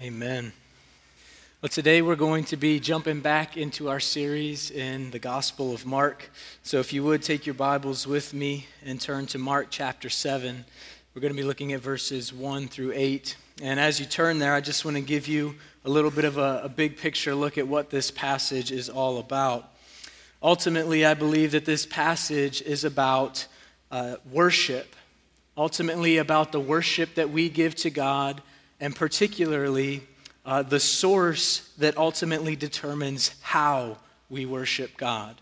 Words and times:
Amen. 0.00 0.52
Well, 1.60 1.68
today 1.70 2.02
we're 2.02 2.14
going 2.14 2.44
to 2.44 2.56
be 2.56 2.78
jumping 2.78 3.18
back 3.18 3.56
into 3.56 3.88
our 3.88 3.98
series 3.98 4.70
in 4.70 5.10
the 5.10 5.18
Gospel 5.18 5.74
of 5.74 5.84
Mark. 5.84 6.30
So, 6.62 6.78
if 6.78 6.92
you 6.92 7.02
would 7.02 7.20
take 7.20 7.46
your 7.46 7.56
Bibles 7.56 8.06
with 8.06 8.32
me 8.32 8.68
and 8.84 9.00
turn 9.00 9.26
to 9.26 9.38
Mark 9.38 9.66
chapter 9.70 10.08
7, 10.08 10.64
we're 11.12 11.20
going 11.20 11.34
to 11.34 11.36
be 11.36 11.44
looking 11.44 11.72
at 11.72 11.80
verses 11.80 12.32
1 12.32 12.68
through 12.68 12.92
8. 12.94 13.36
And 13.60 13.80
as 13.80 13.98
you 13.98 14.06
turn 14.06 14.38
there, 14.38 14.54
I 14.54 14.60
just 14.60 14.84
want 14.84 14.96
to 14.96 15.00
give 15.00 15.26
you 15.26 15.56
a 15.84 15.90
little 15.90 16.12
bit 16.12 16.24
of 16.24 16.38
a, 16.38 16.60
a 16.62 16.68
big 16.68 16.96
picture 16.96 17.34
look 17.34 17.58
at 17.58 17.66
what 17.66 17.90
this 17.90 18.12
passage 18.12 18.70
is 18.70 18.88
all 18.88 19.18
about. 19.18 19.68
Ultimately, 20.40 21.04
I 21.04 21.14
believe 21.14 21.50
that 21.50 21.64
this 21.64 21.86
passage 21.86 22.62
is 22.62 22.84
about 22.84 23.48
uh, 23.90 24.14
worship, 24.30 24.94
ultimately, 25.56 26.18
about 26.18 26.52
the 26.52 26.60
worship 26.60 27.16
that 27.16 27.30
we 27.30 27.48
give 27.48 27.74
to 27.74 27.90
God 27.90 28.42
and 28.80 28.94
particularly 28.94 30.02
uh, 30.44 30.62
the 30.62 30.80
source 30.80 31.70
that 31.78 31.96
ultimately 31.96 32.56
determines 32.56 33.34
how 33.40 33.98
we 34.30 34.46
worship 34.46 34.96
God. 34.96 35.40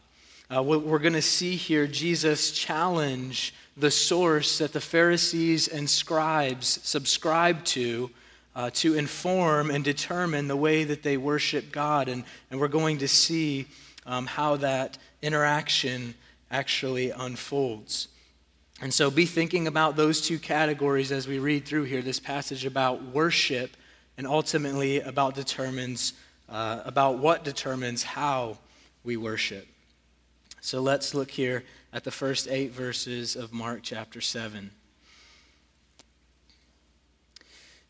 Uh, 0.49 0.63
what 0.63 0.83
we're 0.83 0.99
going 0.99 1.13
to 1.13 1.23
see 1.23 1.57
here, 1.57 1.87
Jesus 1.87 2.53
challenge 2.53 3.55
the 3.77 3.91
source 3.91 4.59
that 4.59 4.73
the 4.73 4.81
Pharisees 4.81 5.69
and 5.69 5.89
scribes 5.89 6.81
subscribe 6.83 7.65
to 7.65 8.11
uh, 8.57 8.71
to 8.73 8.95
inform 8.95 9.71
and 9.71 9.85
determine 9.85 10.49
the 10.49 10.57
way 10.57 10.83
that 10.83 11.03
they 11.03 11.19
worship 11.19 11.71
God. 11.71 12.09
And, 12.09 12.25
and 12.51 12.59
we're 12.59 12.69
going 12.69 12.99
to 12.99 13.09
see 13.09 13.67
um, 14.07 14.27
how 14.27 14.57
that 14.57 14.97
interaction 15.21 16.15
actually 16.51 17.11
unfolds. 17.11 18.09
And 18.81 18.93
so 18.93 19.11
be 19.11 19.25
thinking 19.25 19.67
about 19.67 19.97
those 19.97 20.21
two 20.21 20.39
categories 20.39 21.11
as 21.11 21.27
we 21.27 21.39
read 21.39 21.65
through 21.65 21.85
here 21.85 22.03
this 22.03 22.21
passage 22.21 22.67
about 22.67 23.03
worship 23.03 23.77
and 24.19 24.27
ultimately 24.27 25.01
about 25.01 25.35
determines 25.35 26.13
uh, 26.49 26.83
about 26.85 27.19
what 27.19 27.45
determines 27.45 28.03
how 28.03 28.59
we 29.03 29.17
worship. 29.17 29.67
So 30.61 30.81
let's 30.81 31.15
look 31.15 31.31
here 31.31 31.65
at 31.93 32.05
the 32.05 32.11
first 32.11 32.49
8 32.49 32.73
verses 32.73 33.37
of 33.37 33.53
Mark 33.53 33.81
chapter 33.83 34.21
7. 34.21 34.71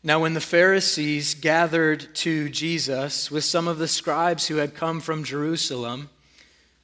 Now, 0.03 0.21
when 0.21 0.33
the 0.33 0.41
Pharisees 0.41 1.33
gathered 1.33 2.15
to 2.15 2.49
Jesus 2.49 3.29
with 3.29 3.43
some 3.43 3.67
of 3.67 3.77
the 3.77 3.87
scribes 3.87 4.47
who 4.47 4.57
had 4.57 4.75
come 4.75 5.01
from 5.01 5.23
Jerusalem, 5.23 6.09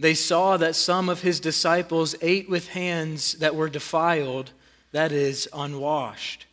they 0.04 0.14
saw 0.14 0.58
that 0.58 0.76
some 0.76 1.08
of 1.08 1.22
his 1.22 1.40
disciples 1.40 2.14
ate 2.22 2.50
with 2.50 2.68
hands 2.68 3.36
that 3.36 3.56
were 3.56 3.70
defiled, 3.70 4.52
that 4.92 5.14
is, 5.14 5.48
unwashed. 5.54 6.46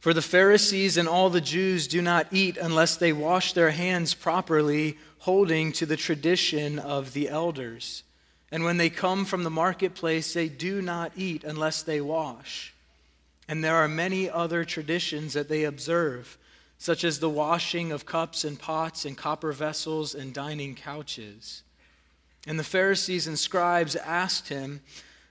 For 0.00 0.12
the 0.12 0.20
Pharisees 0.20 0.96
and 0.96 1.08
all 1.08 1.30
the 1.30 1.40
Jews 1.40 1.86
do 1.86 2.02
not 2.02 2.26
eat 2.32 2.56
unless 2.56 2.96
they 2.96 3.12
wash 3.12 3.52
their 3.52 3.70
hands 3.70 4.12
properly, 4.12 4.98
holding 5.18 5.70
to 5.74 5.86
the 5.86 5.96
tradition 5.96 6.80
of 6.80 7.12
the 7.12 7.28
elders. 7.28 8.02
And 8.50 8.64
when 8.64 8.76
they 8.76 8.90
come 8.90 9.24
from 9.24 9.44
the 9.44 9.50
marketplace, 9.50 10.34
they 10.34 10.48
do 10.48 10.82
not 10.82 11.12
eat 11.14 11.44
unless 11.44 11.84
they 11.84 12.00
wash. 12.00 12.74
And 13.46 13.62
there 13.62 13.76
are 13.76 13.86
many 13.86 14.28
other 14.28 14.64
traditions 14.64 15.34
that 15.34 15.48
they 15.48 15.62
observe, 15.62 16.36
such 16.76 17.04
as 17.04 17.20
the 17.20 17.30
washing 17.30 17.92
of 17.92 18.04
cups 18.04 18.42
and 18.42 18.58
pots 18.58 19.04
and 19.04 19.16
copper 19.16 19.52
vessels 19.52 20.12
and 20.12 20.34
dining 20.34 20.74
couches. 20.74 21.62
And 22.46 22.58
the 22.58 22.64
Pharisees 22.64 23.26
and 23.26 23.38
scribes 23.38 23.96
asked 23.96 24.48
him, 24.48 24.80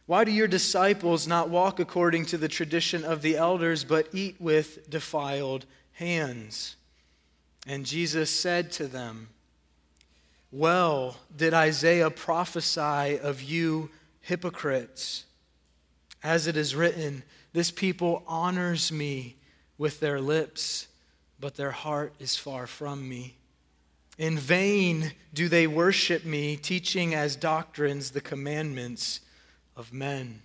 Why 0.05 0.23
do 0.23 0.31
your 0.31 0.47
disciples 0.47 1.27
not 1.27 1.49
walk 1.49 1.79
according 1.79 2.25
to 2.27 2.37
the 2.37 2.47
tradition 2.47 3.03
of 3.03 3.21
the 3.21 3.35
elders, 3.35 3.83
but 3.83 4.09
eat 4.13 4.35
with 4.39 4.89
defiled 4.89 5.65
hands? 5.93 6.75
And 7.67 7.85
Jesus 7.85 8.29
said 8.29 8.71
to 8.73 8.87
them, 8.87 9.29
Well 10.51 11.17
did 11.35 11.53
Isaiah 11.53 12.11
prophesy 12.11 13.19
of 13.19 13.41
you 13.41 13.89
hypocrites. 14.21 15.25
As 16.23 16.47
it 16.47 16.57
is 16.57 16.75
written, 16.75 17.23
This 17.53 17.71
people 17.71 18.23
honors 18.27 18.91
me 18.91 19.35
with 19.77 19.99
their 19.99 20.21
lips, 20.21 20.87
but 21.39 21.55
their 21.55 21.71
heart 21.71 22.13
is 22.19 22.35
far 22.35 22.67
from 22.67 23.07
me. 23.07 23.38
In 24.19 24.37
vain 24.37 25.13
do 25.33 25.47
they 25.47 25.65
worship 25.65 26.25
me, 26.25 26.57
teaching 26.57 27.15
as 27.15 27.37
doctrines 27.37 28.11
the 28.11 28.19
commandments 28.19 29.21
of 29.77 29.93
men. 29.93 30.41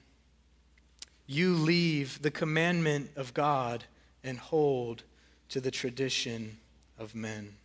You 1.26 1.54
leave 1.54 2.22
the 2.22 2.30
commandment 2.30 3.10
of 3.16 3.34
God 3.34 3.82
and 4.22 4.38
hold 4.38 5.02
to 5.48 5.60
the 5.60 5.72
tradition 5.72 6.58
of 7.00 7.16
men. 7.16 7.56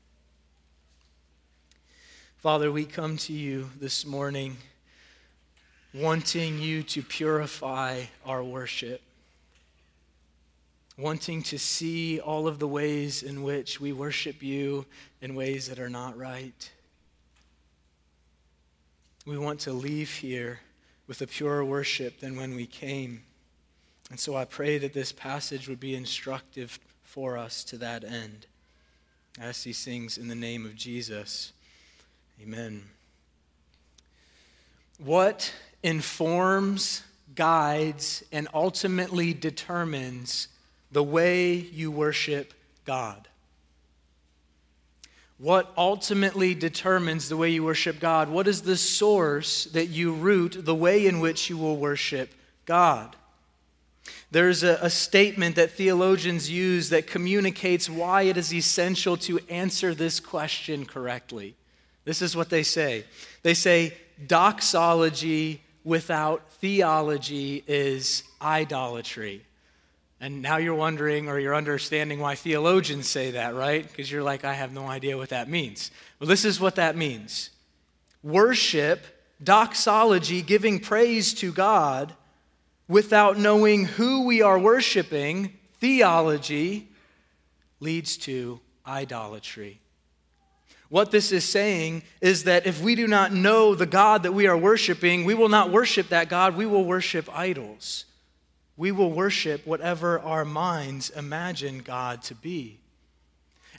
Father, 2.38 2.72
we 2.72 2.86
come 2.86 3.16
to 3.18 3.34
you 3.34 3.70
this 3.80 4.03
morning 4.03 4.58
wanting 5.94 6.59
you 6.59 6.81
to 6.81 7.03
purify 7.03 8.06
our 8.26 8.44
worship 8.44 9.02
wanting 11.00 11.42
to 11.44 11.58
see 11.58 12.20
all 12.20 12.48
of 12.48 12.60
the 12.60 12.68
ways 12.68 13.24
in 13.24 13.44
which 13.44 13.80
we 13.80 13.94
worship 13.94 14.44
you 14.44 14.86
in 15.22 15.34
ways 15.34 15.68
that 15.70 15.80
are 15.80 15.90
not 15.90 16.18
right. 16.18 16.72
We 19.26 19.38
want 19.38 19.62
to 19.62 19.72
leave 19.72 20.12
here 20.12 20.59
with 21.08 21.22
a 21.22 21.28
purer 21.28 21.64
worship 21.64 22.20
than 22.20 22.36
when 22.36 22.56
we 22.56 22.66
came. 22.66 23.24
And 24.09 24.20
so 24.20 24.36
I 24.36 24.46
pray 24.46 24.78
that 24.80 24.94
this 24.94 25.12
passage 25.12 25.68
would 25.70 25.80
be 25.80 25.96
instructive 25.96 26.80
for 27.04 27.38
us 27.38 27.64
to 27.66 27.78
that 27.78 28.04
end. 28.04 28.48
I 29.40 29.46
ask 29.46 29.64
these 29.64 29.84
things 29.84 30.18
in 30.18 30.28
the 30.28 30.36
name 30.36 30.66
of 30.66 30.76
Jesus. 30.76 31.54
Amen. 32.42 32.84
What 34.98 35.54
informs, 35.82 37.04
guides, 37.36 38.24
and 38.32 38.48
ultimately 38.54 39.34
determines 39.34 40.50
the 40.92 41.04
way 41.04 41.54
you 41.54 41.92
worship 41.92 42.54
God. 42.86 43.28
What 45.38 45.72
ultimately 45.78 46.54
determines 46.54 47.30
the 47.30 47.38
way 47.38 47.50
you 47.52 47.64
worship 47.64 48.00
God? 48.00 48.30
What 48.30 48.48
is 48.48 48.64
the 48.64 48.76
source 48.76 49.66
that 49.66 49.88
you 49.88 50.14
root 50.14 50.58
the 50.66 50.76
way 50.76 51.08
in 51.08 51.22
which 51.22 51.50
you 51.50 51.58
will 51.58 51.78
worship 51.78 52.34
God? 52.66 53.16
There's 54.32 54.64
a, 54.64 54.78
a, 54.82 54.90
statement 54.90 55.56
that 55.56 55.72
theologians 55.72 56.50
use 56.52 56.90
that 56.90 57.08
communicates 57.08 57.90
why 57.90 58.24
it 58.24 58.38
is 58.38 58.54
essential 58.54 59.18
to 59.18 59.40
answer 59.50 59.96
this 59.96 60.20
question 60.20 60.86
correctly. 60.86 61.56
This 62.06 62.22
is 62.22 62.36
what 62.36 62.50
they 62.50 62.64
say 62.64 63.06
they 63.44 63.54
say, 63.54 63.96
doxology 64.28 65.62
without 65.84 66.52
theology 66.54 67.64
is 67.68 68.24
idolatry. 68.42 69.46
And 70.22 70.41
now 70.41 70.57
you're 70.57 70.75
wondering 70.75 71.30
or 71.30 71.40
you're 71.40 71.56
understanding 71.56 72.19
why 72.19 72.35
theologians 72.35 73.07
say 73.07 73.31
that, 73.31 73.56
right? 73.56 73.88
Because 73.88 74.12
you're 74.12 74.24
like, 74.24 74.44
I 74.44 74.53
have 74.53 74.74
no 74.74 74.85
idea 74.85 75.18
what 75.18 75.30
that 75.30 75.47
means. 75.47 75.91
Well, 76.19 76.28
this 76.28 76.46
is 76.46 76.59
what 76.59 76.75
that 76.75 76.96
means 76.97 77.52
worship, 78.22 79.06
doxology, 79.41 80.41
giving 80.41 80.79
praise 80.79 81.34
to 81.35 81.53
God 81.53 82.13
without 82.90 83.38
knowing 83.38 83.85
who 83.85 84.25
we 84.25 84.41
are 84.41 84.59
worshiping, 84.59 85.53
theology, 85.79 86.90
leads 87.79 88.18
to 88.18 88.59
idolatry. 88.85 89.79
What 90.90 91.12
this 91.12 91.31
is 91.31 91.46
saying 91.46 92.03
is 92.19 92.44
that 92.44 92.66
if 92.66 92.81
we 92.81 92.96
do 92.96 93.08
not 93.08 93.31
know 93.31 93.74
the 93.74 93.85
God 93.85 94.24
that 94.24 94.34
we 94.34 94.47
are 94.47 94.58
worshiping, 94.58 95.24
we 95.24 95.35
will 95.35 95.47
not 95.47 95.72
worship 95.72 96.09
that 96.09 96.28
God, 96.28 96.58
we 96.58 96.66
will 96.66 96.84
worship 96.84 97.29
idols 97.34 98.06
we 98.79 98.94
will 98.94 99.12
worship 99.12 99.67
whatever 99.67 100.22
our 100.22 100.45
minds 100.45 101.09
imagine 101.09 101.79
God 101.79 102.22
to 102.23 102.34
be. 102.34 102.79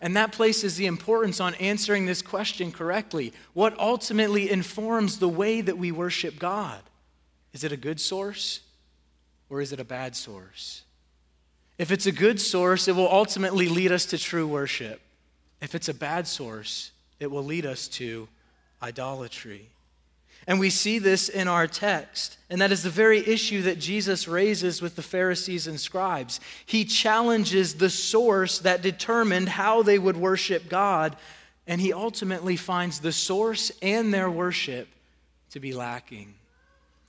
And 0.02 0.14
that 0.14 0.30
places 0.30 0.76
the 0.76 0.84
importance 0.84 1.40
on 1.40 1.54
answering 1.54 2.04
this 2.04 2.20
question 2.20 2.70
correctly. 2.70 3.32
What 3.54 3.78
ultimately 3.78 4.50
informs 4.50 5.18
the 5.18 5.28
way 5.28 5.62
that 5.62 5.78
we 5.78 5.90
worship 5.90 6.38
God? 6.38 6.80
Is 7.54 7.64
it 7.64 7.72
a 7.72 7.78
good 7.78 7.98
source 7.98 8.60
or 9.48 9.62
is 9.62 9.72
it 9.72 9.80
a 9.80 9.84
bad 9.84 10.14
source? 10.14 10.82
If 11.78 11.90
it's 11.90 12.04
a 12.04 12.12
good 12.12 12.38
source, 12.38 12.86
it 12.86 12.94
will 12.94 13.10
ultimately 13.10 13.70
lead 13.70 13.92
us 13.92 14.04
to 14.06 14.18
true 14.18 14.46
worship. 14.46 15.00
If 15.62 15.74
it's 15.74 15.88
a 15.88 15.94
bad 15.94 16.26
source, 16.26 16.90
it 17.18 17.30
will 17.30 17.44
lead 17.44 17.64
us 17.64 17.88
to 17.88 18.28
idolatry. 18.82 19.70
And 20.46 20.58
we 20.58 20.70
see 20.70 20.98
this 20.98 21.28
in 21.28 21.48
our 21.48 21.66
text. 21.66 22.38
And 22.48 22.60
that 22.60 22.72
is 22.72 22.82
the 22.82 22.90
very 22.90 23.18
issue 23.26 23.62
that 23.62 23.78
Jesus 23.78 24.26
raises 24.26 24.82
with 24.82 24.96
the 24.96 25.02
Pharisees 25.02 25.66
and 25.66 25.78
scribes. 25.78 26.40
He 26.66 26.84
challenges 26.84 27.74
the 27.74 27.90
source 27.90 28.58
that 28.60 28.82
determined 28.82 29.48
how 29.48 29.82
they 29.82 29.98
would 29.98 30.16
worship 30.16 30.68
God. 30.68 31.16
And 31.66 31.80
he 31.80 31.92
ultimately 31.92 32.56
finds 32.56 33.00
the 33.00 33.12
source 33.12 33.70
and 33.82 34.12
their 34.12 34.30
worship 34.30 34.88
to 35.50 35.60
be 35.60 35.72
lacking. 35.72 36.34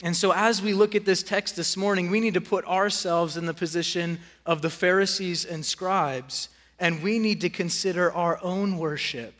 And 0.03 0.15
so, 0.15 0.33
as 0.33 0.61
we 0.61 0.73
look 0.73 0.95
at 0.95 1.05
this 1.05 1.23
text 1.23 1.55
this 1.55 1.77
morning, 1.77 2.09
we 2.09 2.19
need 2.19 2.33
to 2.33 2.41
put 2.41 2.65
ourselves 2.65 3.37
in 3.37 3.45
the 3.45 3.53
position 3.53 4.19
of 4.45 4.61
the 4.61 4.69
Pharisees 4.69 5.45
and 5.45 5.65
scribes 5.65 6.49
and 6.81 7.03
we 7.03 7.19
need 7.19 7.41
to 7.41 7.49
consider 7.49 8.11
our 8.11 8.39
own 8.41 8.79
worship 8.79 9.35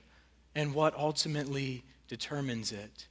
and 0.53 0.75
what 0.75 0.95
ultimately 0.95 1.83
determines 2.07 2.71
it. 2.71 3.07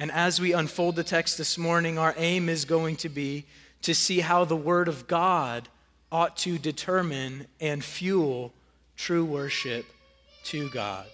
And 0.00 0.10
as 0.10 0.40
we 0.40 0.54
unfold 0.54 0.96
the 0.96 1.04
text 1.04 1.36
this 1.36 1.58
morning, 1.58 1.98
our 1.98 2.14
aim 2.16 2.48
is 2.48 2.64
going 2.64 2.96
to 2.96 3.10
be 3.10 3.44
to 3.82 3.94
see 3.94 4.20
how 4.20 4.46
the 4.46 4.56
Word 4.56 4.88
of 4.88 5.06
God 5.06 5.68
ought 6.10 6.38
to 6.38 6.56
determine 6.56 7.46
and 7.60 7.84
fuel 7.84 8.54
true 8.96 9.26
worship 9.26 9.84
to 10.44 10.70
God. 10.70 11.04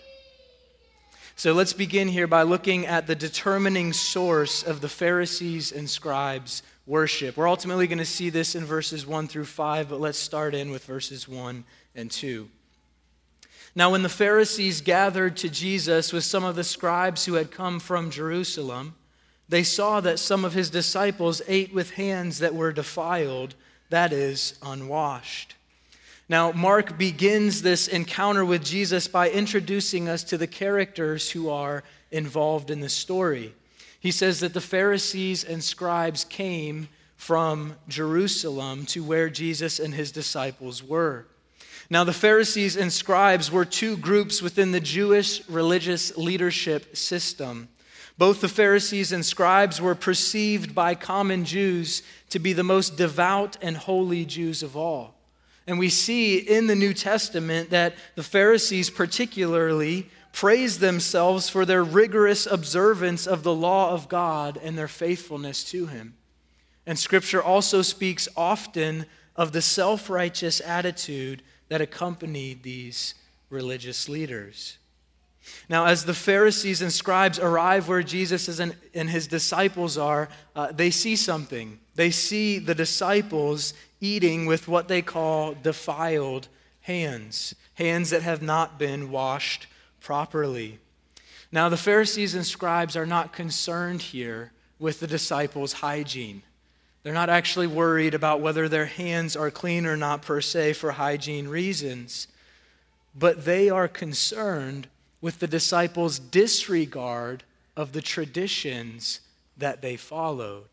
So 1.34 1.52
let's 1.52 1.72
begin 1.72 2.06
here 2.06 2.28
by 2.28 2.42
looking 2.42 2.86
at 2.86 3.08
the 3.08 3.16
determining 3.16 3.92
source 3.92 4.62
of 4.62 4.80
the 4.80 4.88
Pharisees' 4.88 5.72
and 5.72 5.90
scribes' 5.90 6.62
worship. 6.86 7.36
We're 7.36 7.48
ultimately 7.48 7.88
going 7.88 7.98
to 7.98 8.04
see 8.04 8.30
this 8.30 8.54
in 8.54 8.64
verses 8.64 9.04
1 9.04 9.26
through 9.26 9.46
5, 9.46 9.88
but 9.88 10.00
let's 10.00 10.16
start 10.16 10.54
in 10.54 10.70
with 10.70 10.84
verses 10.84 11.26
1 11.26 11.64
and 11.96 12.08
2. 12.08 12.48
Now, 13.74 13.90
when 13.90 14.02
the 14.02 14.08
Pharisees 14.08 14.80
gathered 14.80 15.36
to 15.38 15.48
Jesus 15.48 16.12
with 16.12 16.24
some 16.24 16.44
of 16.44 16.56
the 16.56 16.64
scribes 16.64 17.26
who 17.26 17.34
had 17.34 17.50
come 17.50 17.78
from 17.78 18.10
Jerusalem, 18.10 18.94
they 19.48 19.62
saw 19.62 20.00
that 20.00 20.18
some 20.18 20.44
of 20.44 20.54
his 20.54 20.70
disciples 20.70 21.42
ate 21.46 21.72
with 21.72 21.92
hands 21.92 22.38
that 22.38 22.54
were 22.54 22.72
defiled, 22.72 23.54
that 23.90 24.12
is, 24.12 24.58
unwashed. 24.62 25.54
Now, 26.28 26.50
Mark 26.50 26.98
begins 26.98 27.62
this 27.62 27.86
encounter 27.86 28.44
with 28.44 28.64
Jesus 28.64 29.06
by 29.06 29.30
introducing 29.30 30.08
us 30.08 30.24
to 30.24 30.36
the 30.36 30.48
characters 30.48 31.30
who 31.30 31.48
are 31.48 31.84
involved 32.10 32.70
in 32.70 32.80
the 32.80 32.88
story. 32.88 33.54
He 34.00 34.10
says 34.10 34.40
that 34.40 34.52
the 34.52 34.60
Pharisees 34.60 35.44
and 35.44 35.62
scribes 35.62 36.24
came 36.24 36.88
from 37.16 37.76
Jerusalem 37.88 38.86
to 38.86 39.04
where 39.04 39.28
Jesus 39.28 39.78
and 39.78 39.94
his 39.94 40.10
disciples 40.10 40.82
were. 40.82 41.26
Now, 41.88 42.02
the 42.02 42.12
Pharisees 42.12 42.76
and 42.76 42.92
scribes 42.92 43.50
were 43.50 43.64
two 43.64 43.96
groups 43.96 44.42
within 44.42 44.72
the 44.72 44.80
Jewish 44.80 45.48
religious 45.48 46.16
leadership 46.16 46.96
system. 46.96 47.68
Both 48.18 48.40
the 48.40 48.48
Pharisees 48.48 49.12
and 49.12 49.24
scribes 49.24 49.80
were 49.80 49.94
perceived 49.94 50.74
by 50.74 50.94
common 50.94 51.44
Jews 51.44 52.02
to 52.30 52.38
be 52.38 52.52
the 52.52 52.64
most 52.64 52.96
devout 52.96 53.56
and 53.62 53.76
holy 53.76 54.24
Jews 54.24 54.62
of 54.62 54.76
all. 54.76 55.14
And 55.66 55.78
we 55.78 55.90
see 55.90 56.38
in 56.38 56.66
the 56.66 56.74
New 56.74 56.94
Testament 56.94 57.70
that 57.70 57.94
the 58.14 58.22
Pharisees, 58.22 58.88
particularly, 58.88 60.08
praise 60.32 60.78
themselves 60.78 61.48
for 61.48 61.64
their 61.64 61.84
rigorous 61.84 62.46
observance 62.46 63.26
of 63.26 63.42
the 63.42 63.54
law 63.54 63.90
of 63.90 64.08
God 64.08 64.58
and 64.62 64.78
their 64.78 64.88
faithfulness 64.88 65.64
to 65.70 65.86
Him. 65.86 66.14
And 66.86 66.98
Scripture 66.98 67.42
also 67.42 67.82
speaks 67.82 68.28
often 68.36 69.06
of 69.34 69.52
the 69.52 69.62
self 69.62 70.08
righteous 70.08 70.60
attitude 70.60 71.42
that 71.68 71.80
accompanied 71.80 72.62
these 72.62 73.14
religious 73.50 74.08
leaders. 74.08 74.78
Now, 75.68 75.86
as 75.86 76.04
the 76.04 76.14
Pharisees 76.14 76.82
and 76.82 76.92
scribes 76.92 77.38
arrive 77.38 77.88
where 77.88 78.02
Jesus 78.02 78.58
and 78.58 79.10
his 79.10 79.26
disciples 79.26 79.96
are, 79.96 80.28
uh, 80.54 80.72
they 80.72 80.90
see 80.90 81.16
something. 81.16 81.78
They 81.94 82.10
see 82.10 82.58
the 82.58 82.74
disciples 82.74 83.72
eating 84.00 84.46
with 84.46 84.68
what 84.68 84.88
they 84.88 85.02
call 85.02 85.54
defiled 85.54 86.48
hands, 86.80 87.54
hands 87.74 88.10
that 88.10 88.22
have 88.22 88.42
not 88.42 88.78
been 88.78 89.10
washed 89.10 89.66
properly. 90.00 90.78
Now, 91.52 91.68
the 91.68 91.76
Pharisees 91.76 92.34
and 92.34 92.44
scribes 92.44 92.96
are 92.96 93.06
not 93.06 93.32
concerned 93.32 94.02
here 94.02 94.52
with 94.78 95.00
the 95.00 95.06
disciples' 95.06 95.74
hygiene. 95.74 96.42
They're 97.06 97.14
not 97.14 97.30
actually 97.30 97.68
worried 97.68 98.14
about 98.14 98.40
whether 98.40 98.68
their 98.68 98.86
hands 98.86 99.36
are 99.36 99.48
clean 99.48 99.86
or 99.86 99.96
not, 99.96 100.22
per 100.22 100.40
se, 100.40 100.72
for 100.72 100.90
hygiene 100.90 101.46
reasons. 101.46 102.26
But 103.14 103.44
they 103.44 103.70
are 103.70 103.86
concerned 103.86 104.88
with 105.20 105.38
the 105.38 105.46
disciples' 105.46 106.18
disregard 106.18 107.44
of 107.76 107.92
the 107.92 108.02
traditions 108.02 109.20
that 109.56 109.82
they 109.82 109.94
followed, 109.94 110.64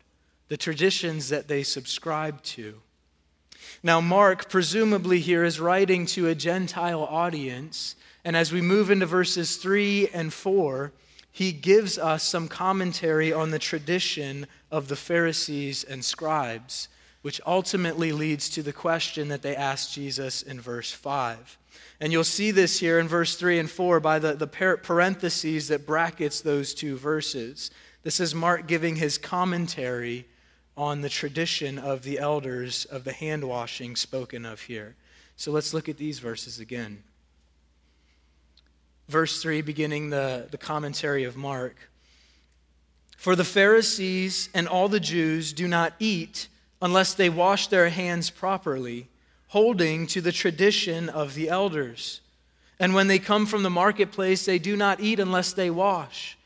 the 0.48 0.56
traditions 0.56 1.28
that 1.28 1.46
they 1.46 1.62
subscribed 1.62 2.44
to. 2.46 2.80
Now, 3.84 4.00
Mark, 4.00 4.50
presumably 4.50 5.20
here, 5.20 5.44
is 5.44 5.60
writing 5.60 6.04
to 6.06 6.26
a 6.26 6.34
Gentile 6.34 7.04
audience. 7.04 7.94
And 8.24 8.36
as 8.36 8.50
we 8.50 8.60
move 8.60 8.90
into 8.90 9.06
verses 9.06 9.56
3 9.58 10.08
and 10.08 10.32
4, 10.32 10.90
he 11.30 11.52
gives 11.52 11.96
us 11.96 12.24
some 12.24 12.48
commentary 12.48 13.32
on 13.32 13.50
the 13.50 13.58
tradition 13.60 14.48
of 14.74 14.88
the 14.88 14.96
Pharisees 14.96 15.84
and 15.84 16.04
scribes, 16.04 16.88
which 17.22 17.40
ultimately 17.46 18.10
leads 18.10 18.48
to 18.48 18.60
the 18.60 18.72
question 18.72 19.28
that 19.28 19.40
they 19.40 19.54
asked 19.54 19.94
Jesus 19.94 20.42
in 20.42 20.60
verse 20.60 20.90
5. 20.90 21.56
And 22.00 22.12
you'll 22.12 22.24
see 22.24 22.50
this 22.50 22.80
here 22.80 22.98
in 22.98 23.06
verse 23.06 23.36
3 23.36 23.60
and 23.60 23.70
4 23.70 24.00
by 24.00 24.18
the, 24.18 24.34
the 24.34 24.48
parentheses 24.48 25.68
that 25.68 25.86
brackets 25.86 26.40
those 26.40 26.74
two 26.74 26.96
verses. 26.96 27.70
This 28.02 28.18
is 28.18 28.34
Mark 28.34 28.66
giving 28.66 28.96
his 28.96 29.16
commentary 29.16 30.26
on 30.76 31.02
the 31.02 31.08
tradition 31.08 31.78
of 31.78 32.02
the 32.02 32.18
elders 32.18 32.84
of 32.86 33.04
the 33.04 33.12
hand 33.12 33.44
washing 33.44 33.94
spoken 33.94 34.44
of 34.44 34.62
here. 34.62 34.96
So 35.36 35.52
let's 35.52 35.72
look 35.72 35.88
at 35.88 35.98
these 35.98 36.18
verses 36.18 36.58
again. 36.58 37.04
Verse 39.08 39.40
3, 39.40 39.62
beginning 39.62 40.10
the, 40.10 40.48
the 40.50 40.58
commentary 40.58 41.22
of 41.22 41.36
Mark. 41.36 41.76
For 43.24 43.34
the 43.34 43.42
Pharisees 43.42 44.50
and 44.52 44.68
all 44.68 44.90
the 44.90 45.00
Jews 45.00 45.54
do 45.54 45.66
not 45.66 45.94
eat 45.98 46.46
unless 46.82 47.14
they 47.14 47.30
wash 47.30 47.68
their 47.68 47.88
hands 47.88 48.28
properly, 48.28 49.08
holding 49.48 50.06
to 50.08 50.20
the 50.20 50.30
tradition 50.30 51.08
of 51.08 51.32
the 51.32 51.48
elders. 51.48 52.20
And 52.78 52.94
when 52.94 53.06
they 53.06 53.18
come 53.18 53.46
from 53.46 53.62
the 53.62 53.70
marketplace, 53.70 54.44
they 54.44 54.58
do 54.58 54.76
not 54.76 55.00
eat 55.00 55.18
unless 55.18 55.54
they 55.54 55.70
wash. 55.70 56.36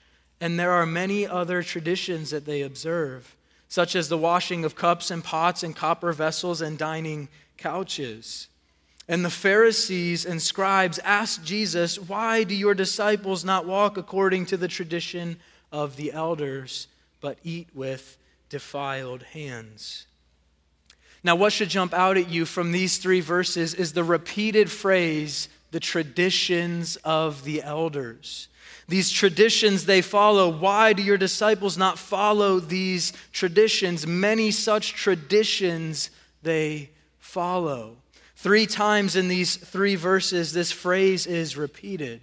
And 0.40 0.56
there 0.56 0.70
are 0.70 0.86
many 0.86 1.26
other 1.26 1.64
traditions 1.64 2.30
that 2.30 2.46
they 2.46 2.62
observe 2.62 3.34
such 3.66 3.96
as 3.96 4.08
the 4.08 4.16
washing 4.16 4.64
of 4.64 4.76
cups 4.76 5.10
and 5.10 5.24
pots 5.24 5.64
and 5.64 5.74
copper 5.74 6.12
vessels 6.12 6.60
and 6.60 6.78
dining 6.78 7.28
couches. 7.56 8.46
And 9.08 9.24
the 9.24 9.30
Pharisees 9.30 10.24
and 10.24 10.40
scribes 10.40 11.00
asked 11.00 11.42
Jesus, 11.42 11.98
Why 11.98 12.44
do 12.44 12.54
your 12.54 12.74
disciples 12.74 13.44
not 13.44 13.66
walk 13.66 13.96
according 13.96 14.46
to 14.46 14.56
the 14.56 14.68
tradition 14.68 15.38
of 15.72 15.96
the 15.96 16.12
elders, 16.12 16.88
but 17.20 17.38
eat 17.44 17.68
with 17.74 18.16
defiled 18.48 19.22
hands? 19.22 20.06
Now, 21.24 21.34
what 21.34 21.52
should 21.52 21.68
jump 21.68 21.92
out 21.92 22.16
at 22.16 22.30
you 22.30 22.44
from 22.44 22.72
these 22.72 22.98
three 22.98 23.20
verses 23.20 23.74
is 23.74 23.92
the 23.92 24.04
repeated 24.04 24.70
phrase, 24.70 25.48
the 25.70 25.80
traditions 25.80 26.96
of 27.04 27.44
the 27.44 27.62
elders. 27.62 28.48
These 28.86 29.10
traditions 29.10 29.84
they 29.84 30.00
follow. 30.00 30.48
Why 30.48 30.94
do 30.94 31.02
your 31.02 31.18
disciples 31.18 31.76
not 31.76 31.98
follow 31.98 32.58
these 32.58 33.12
traditions? 33.32 34.06
Many 34.06 34.50
such 34.50 34.94
traditions 34.94 36.10
they 36.42 36.90
follow. 37.18 37.96
Three 38.36 38.66
times 38.66 39.16
in 39.16 39.28
these 39.28 39.56
three 39.56 39.96
verses, 39.96 40.52
this 40.52 40.72
phrase 40.72 41.26
is 41.26 41.56
repeated. 41.56 42.22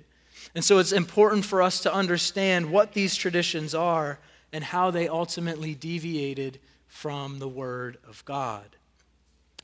And 0.54 0.64
so 0.64 0.78
it's 0.78 0.92
important 0.92 1.46
for 1.46 1.62
us 1.62 1.82
to 1.82 1.94
understand 1.94 2.72
what 2.72 2.94
these 2.94 3.16
traditions 3.16 3.74
are 3.74 4.20
and 4.54 4.64
how 4.64 4.92
they 4.92 5.08
ultimately 5.08 5.74
deviated 5.76 6.60
from 6.88 7.40
the 7.40 7.48
Word 7.48 7.98
of 8.08 8.24
God. 8.26 8.76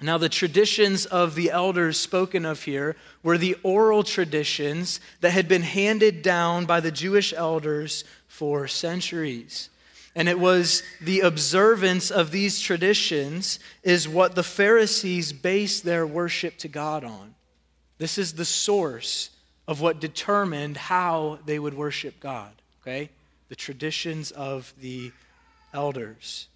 Now, 0.02 0.18
the 0.18 0.30
traditions 0.30 1.06
of 1.06 1.36
the 1.36 1.52
elders 1.52 2.00
spoken 2.00 2.44
of 2.44 2.64
here 2.64 2.96
were 3.22 3.38
the 3.38 3.56
oral 3.62 4.04
traditions 4.04 5.00
that 5.20 5.30
had 5.30 5.48
been 5.48 5.62
handed 5.62 6.24
down 6.24 6.66
by 6.66 6.80
the 6.80 6.92
Jewish 6.92 7.34
elders 7.34 8.04
for 8.28 8.68
centuries. 8.68 9.70
And 10.16 10.28
it 10.28 10.40
was 10.40 10.82
the 11.00 11.22
observance 11.22 12.10
of 12.10 12.32
these 12.32 12.60
traditions 12.60 13.60
is 13.84 14.10
what 14.10 14.36
the 14.36 14.44
Pharisees 14.44 15.32
based 15.34 15.84
their 15.84 16.06
worship 16.06 16.58
to 16.58 16.68
God 16.68 17.04
on. 17.04 17.36
This 18.00 18.18
is 18.18 18.34
the 18.34 18.46
source 18.46 19.30
of 19.72 19.80
what 19.80 20.02
determined 20.02 20.76
how 20.76 21.40
they 21.46 21.58
would 21.58 21.74
worship 21.74 22.20
God, 22.20 22.52
okay? 22.82 23.10
The 23.48 23.56
traditions 23.56 24.30
of 24.32 24.74
the 24.82 25.14
elders. 25.74 26.50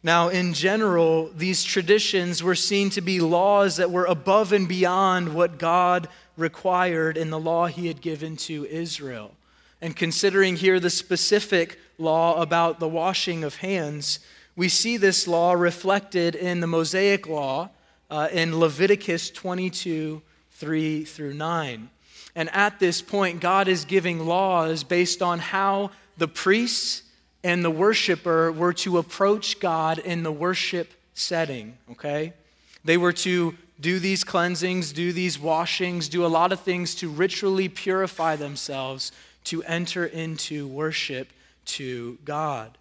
Now, 0.00 0.28
in 0.28 0.54
general, 0.54 1.28
these 1.34 1.64
traditions 1.64 2.44
were 2.44 2.54
seen 2.54 2.88
to 2.90 3.00
be 3.00 3.18
laws 3.18 3.78
that 3.78 3.90
were 3.90 4.04
above 4.04 4.52
and 4.52 4.68
beyond 4.68 5.34
what 5.34 5.58
God 5.58 6.06
required 6.36 7.16
in 7.16 7.30
the 7.30 7.40
law 7.40 7.66
he 7.66 7.88
had 7.88 8.00
given 8.00 8.36
to 8.36 8.64
Israel. 8.66 9.32
And 9.80 9.96
considering 9.96 10.54
here 10.54 10.78
the 10.78 10.88
specific 10.88 11.80
law 11.98 12.40
about 12.40 12.78
the 12.78 12.88
washing 12.88 13.42
of 13.42 13.56
hands, 13.56 14.20
we 14.54 14.68
see 14.68 14.96
this 14.96 15.26
law 15.26 15.52
reflected 15.52 16.36
in 16.36 16.60
the 16.60 16.68
Mosaic 16.68 17.26
law 17.26 17.70
uh, 18.08 18.28
in 18.30 18.60
Leviticus 18.60 19.30
22 19.30 20.22
3 20.52 21.04
through 21.04 21.34
9. 21.34 21.90
And 22.36 22.50
at 22.54 22.78
this 22.78 23.00
point, 23.00 23.40
God 23.40 23.66
is 23.66 23.86
giving 23.86 24.26
laws 24.26 24.84
based 24.84 25.22
on 25.22 25.38
how 25.38 25.90
the 26.18 26.28
priests 26.28 27.02
and 27.42 27.64
the 27.64 27.70
worshiper 27.70 28.52
were 28.52 28.74
to 28.74 28.98
approach 28.98 29.58
God 29.58 29.98
in 29.98 30.22
the 30.22 30.30
worship 30.30 30.92
setting, 31.14 31.78
okay? 31.92 32.34
They 32.84 32.98
were 32.98 33.14
to 33.14 33.56
do 33.80 33.98
these 33.98 34.22
cleansings, 34.22 34.92
do 34.92 35.12
these 35.12 35.38
washings, 35.38 36.08
do 36.08 36.26
a 36.26 36.28
lot 36.28 36.52
of 36.52 36.60
things 36.60 36.94
to 36.96 37.08
ritually 37.08 37.68
purify 37.68 38.36
themselves 38.36 39.12
to 39.44 39.62
enter 39.62 40.04
into 40.04 40.66
worship 40.66 41.32
to 41.64 42.18
God. 42.24 42.76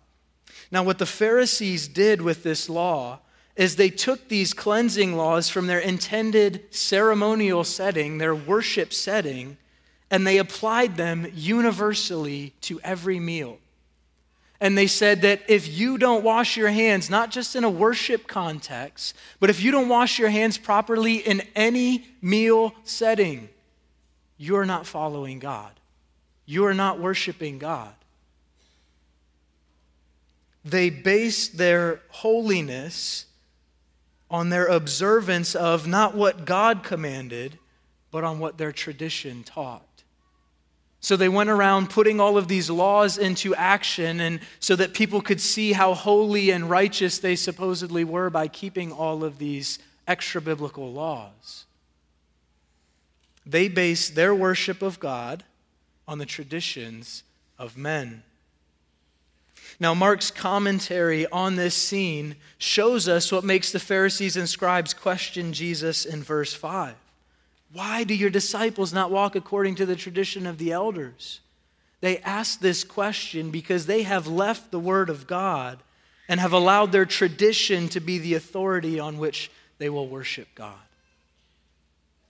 Now, 0.69 0.83
what 0.83 0.97
the 0.97 1.05
Pharisees 1.05 1.88
did 1.88 2.21
with 2.21 2.43
this 2.43 2.69
law 2.69 3.19
is 3.55 3.75
they 3.75 3.89
took 3.89 4.27
these 4.27 4.53
cleansing 4.53 5.15
laws 5.15 5.50
from 5.50 5.67
their 5.67 5.79
intended 5.79 6.63
ceremonial 6.71 7.63
setting, 7.63 8.17
their 8.17 8.35
worship 8.35 8.93
setting, 8.93 9.57
and 10.12 10.27
they 10.27 10.38
applied 10.38 10.97
them 10.97 11.27
universally 11.33 12.53
to 12.62 12.79
every 12.81 13.19
meal. 13.19 13.57
And 14.59 14.77
they 14.77 14.88
said 14.88 15.21
that 15.21 15.41
if 15.47 15.67
you 15.67 15.97
don't 15.97 16.24
wash 16.24 16.57
your 16.57 16.69
hands, 16.69 17.09
not 17.09 17.29
just 17.29 17.55
in 17.55 17.63
a 17.63 17.69
worship 17.69 18.27
context, 18.27 19.15
but 19.39 19.50
if 19.50 19.62
you 19.62 19.71
don't 19.71 19.89
wash 19.89 20.17
your 20.17 20.29
hands 20.29 20.57
properly 20.57 21.15
in 21.15 21.41
any 21.55 22.07
meal 22.21 22.74
setting, 22.83 23.50
you're 24.38 24.65
not 24.65 24.85
following 24.85 25.39
God. 25.39 25.71
You 26.45 26.65
are 26.65 26.74
not 26.74 27.00
worshiping 27.00 27.57
God. 27.57 27.93
They 30.63 30.89
based 30.89 31.57
their 31.57 32.01
holiness 32.09 33.25
on 34.36 34.50
their 34.50 34.65
observance 34.65 35.56
of 35.56 35.88
not 35.88 36.13
what 36.13 36.44
God 36.44 36.84
commanded, 36.84 37.58
but 38.12 38.25
on 38.25 38.38
what 38.38 38.58
their 38.58 38.74
tradition 38.74 39.44
taught. 39.44 40.04
So 41.00 41.15
they 41.15 41.30
went 41.30 41.50
around 41.50 41.89
putting 41.89 42.20
all 42.20 42.38
of 42.38 42.50
these 42.50 42.70
laws 42.70 43.18
into 43.18 43.56
action, 43.56 44.20
and 44.20 44.42
so 44.60 44.75
that 44.75 44.94
people 44.94 45.22
could 45.22 45.39
see 45.39 45.72
how 45.72 45.94
holy 45.94 46.50
and 46.51 46.70
righteous 46.70 47.18
they 47.18 47.38
supposedly 47.38 48.04
were 48.04 48.30
by 48.30 48.50
keeping 48.50 48.92
all 48.92 49.24
of 49.24 49.38
these 49.38 49.80
extra 50.06 50.42
biblical 50.42 50.92
laws. 50.92 51.63
They 53.46 53.70
based 53.70 54.15
their 54.15 54.36
worship 54.36 54.82
of 54.82 55.00
God 55.00 55.46
on 56.10 56.18
the 56.18 56.25
traditions 56.25 57.24
of 57.58 57.77
men. 57.77 58.24
Now, 59.79 59.94
Mark's 59.94 60.32
commentary 60.32 61.27
on 61.27 61.55
this 61.55 61.75
scene 61.75 62.36
shows 62.58 63.10
us 63.10 63.32
what 63.32 63.44
makes 63.44 63.72
the 63.72 63.79
Pharisees 63.79 64.38
and 64.38 64.48
scribes 64.48 64.94
question 64.94 65.51
Jesus 65.51 66.05
in 66.05 66.24
verse 66.24 66.53
5. 66.53 66.96
Why 67.74 68.05
do 68.05 68.13
your 68.13 68.29
disciples 68.29 68.94
not 68.94 69.12
walk 69.12 69.36
according 69.36 69.75
to 69.75 69.86
the 69.86 69.98
tradition 69.98 70.48
of 70.48 70.58
the 70.58 70.72
elders? 70.72 71.41
They 72.00 72.20
ask 72.20 72.60
this 72.60 72.86
question 72.86 73.51
because 73.51 73.86
they 73.86 74.03
have 74.03 74.27
left 74.27 74.72
the 74.72 74.79
Word 74.79 75.10
of 75.10 75.27
God 75.27 75.79
and 76.29 76.39
have 76.39 76.53
allowed 76.53 76.91
their 76.91 77.05
tradition 77.05 77.89
to 77.89 78.00
be 78.00 78.17
the 78.17 78.36
authority 78.36 79.00
on 79.00 79.17
which 79.17 79.51
they 79.77 79.89
will 79.89 80.08
worship 80.08 80.48
God. 80.55 80.74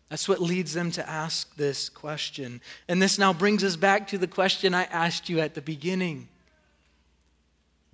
That's 0.09 0.27
what 0.27 0.41
leads 0.41 0.73
them 0.73 0.91
to 0.91 1.07
ask 1.07 1.55
this 1.55 1.89
question. 1.89 2.61
And 2.87 3.01
this 3.01 3.19
now 3.19 3.33
brings 3.33 3.63
us 3.63 3.75
back 3.75 4.07
to 4.07 4.17
the 4.17 4.27
question 4.27 4.73
I 4.73 4.83
asked 4.85 5.29
you 5.29 5.39
at 5.39 5.53
the 5.53 5.61
beginning 5.61 6.27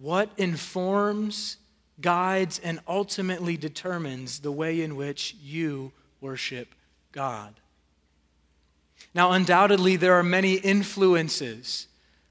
what 0.01 0.31
informs, 0.38 1.58
guides, 2.01 2.60
and 2.63 2.79
ultimately 2.88 3.55
determines 3.55 4.39
the 4.39 4.51
way 4.51 4.81
in 4.81 4.96
which 4.96 5.36
you 5.41 5.91
worship 6.20 6.74
God? 7.12 7.53
Now, 9.13 9.31
undoubtedly, 9.31 9.98
there 9.98 10.15
are 10.15 10.24
many 10.24 10.55
influences. 10.55 11.88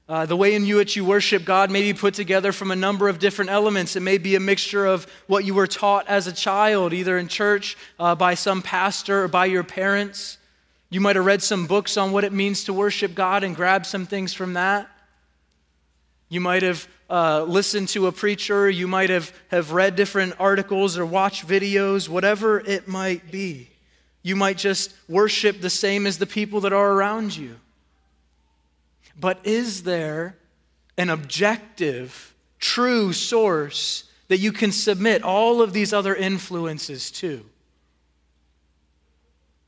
Uh, 0.09 0.25
the 0.25 0.35
way 0.35 0.53
in 0.55 0.67
which 0.67 0.97
you 0.97 1.05
worship 1.05 1.45
God 1.45 1.71
may 1.71 1.81
be 1.81 1.97
put 1.97 2.13
together 2.13 2.51
from 2.51 2.71
a 2.71 2.75
number 2.75 3.07
of 3.07 3.19
different 3.19 3.49
elements. 3.49 3.95
It 3.95 4.01
may 4.01 4.17
be 4.17 4.35
a 4.35 4.41
mixture 4.41 4.85
of 4.85 5.07
what 5.27 5.45
you 5.45 5.53
were 5.53 5.67
taught 5.67 6.05
as 6.09 6.27
a 6.27 6.33
child, 6.33 6.91
either 6.91 7.17
in 7.17 7.29
church, 7.29 7.77
uh, 7.97 8.15
by 8.15 8.33
some 8.33 8.61
pastor, 8.61 9.23
or 9.23 9.27
by 9.29 9.45
your 9.45 9.63
parents. 9.63 10.37
You 10.89 10.99
might 10.99 11.15
have 11.15 11.25
read 11.25 11.41
some 11.41 11.67
books 11.67 11.95
on 11.95 12.11
what 12.11 12.25
it 12.25 12.33
means 12.33 12.65
to 12.65 12.73
worship 12.73 13.15
God 13.15 13.45
and 13.45 13.55
grab 13.55 13.85
some 13.85 14.05
things 14.05 14.33
from 14.33 14.53
that. 14.53 14.89
You 16.31 16.39
might 16.39 16.63
have 16.63 16.87
uh, 17.09 17.43
listened 17.43 17.89
to 17.89 18.07
a 18.07 18.11
preacher, 18.13 18.69
you 18.69 18.87
might 18.87 19.09
have, 19.09 19.33
have 19.49 19.73
read 19.73 19.97
different 19.97 20.33
articles 20.39 20.97
or 20.97 21.05
watched 21.05 21.45
videos, 21.45 22.07
whatever 22.07 22.61
it 22.61 22.87
might 22.87 23.29
be. 23.29 23.67
You 24.23 24.37
might 24.37 24.57
just 24.57 24.93
worship 25.09 25.59
the 25.59 25.69
same 25.69 26.07
as 26.07 26.19
the 26.19 26.25
people 26.25 26.61
that 26.61 26.71
are 26.71 26.93
around 26.93 27.35
you. 27.35 27.57
But 29.19 29.39
is 29.43 29.83
there 29.83 30.37
an 30.97 31.09
objective, 31.09 32.33
true 32.59 33.11
source 33.11 34.05
that 34.29 34.37
you 34.37 34.53
can 34.53 34.71
submit 34.71 35.23
all 35.23 35.61
of 35.61 35.73
these 35.73 35.91
other 35.91 36.15
influences 36.15 37.11
to? 37.11 37.45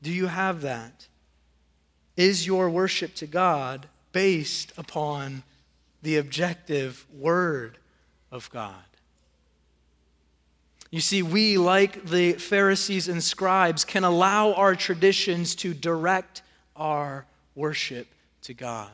Do 0.00 0.10
you 0.10 0.28
have 0.28 0.62
that? 0.62 1.08
Is 2.16 2.46
your 2.46 2.70
worship 2.70 3.14
to 3.16 3.26
God 3.26 3.86
based 4.12 4.72
upon 4.78 5.42
the 6.04 6.18
objective 6.18 7.06
Word 7.12 7.78
of 8.30 8.48
God. 8.50 8.74
You 10.90 11.00
see, 11.00 11.22
we, 11.22 11.58
like 11.58 12.04
the 12.04 12.34
Pharisees 12.34 13.08
and 13.08 13.20
scribes, 13.20 13.84
can 13.84 14.04
allow 14.04 14.52
our 14.52 14.76
traditions 14.76 15.56
to 15.56 15.74
direct 15.74 16.42
our 16.76 17.26
worship 17.56 18.06
to 18.42 18.54
God. 18.54 18.92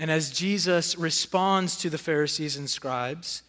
And 0.00 0.10
as 0.10 0.30
Jesus 0.30 0.98
responds 0.98 1.78
to 1.78 1.88
the 1.88 1.98
Pharisees 1.98 2.56
and 2.56 2.68
scribes, 2.68 3.42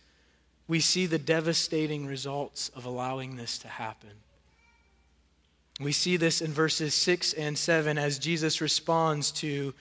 we 0.67 0.79
see 0.79 1.05
the 1.05 1.17
devastating 1.17 2.05
results 2.05 2.69
of 2.69 2.85
allowing 2.85 3.35
this 3.35 3.57
to 3.59 3.67
happen. 3.67 4.11
We 5.81 5.91
see 5.91 6.15
this 6.15 6.41
in 6.41 6.51
verses 6.51 6.93
6 6.93 7.33
and 7.33 7.57
7 7.57 7.97
as 7.97 8.19
Jesus 8.19 8.61
responds 8.61 9.31
to 9.31 9.73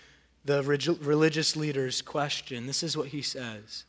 the 0.45 0.63
religious 1.01 1.57
leader's 1.57 2.03
question. 2.03 2.67
This 2.67 2.83
is 2.83 2.97
what 2.97 3.09
he 3.09 3.23
says 3.23 3.85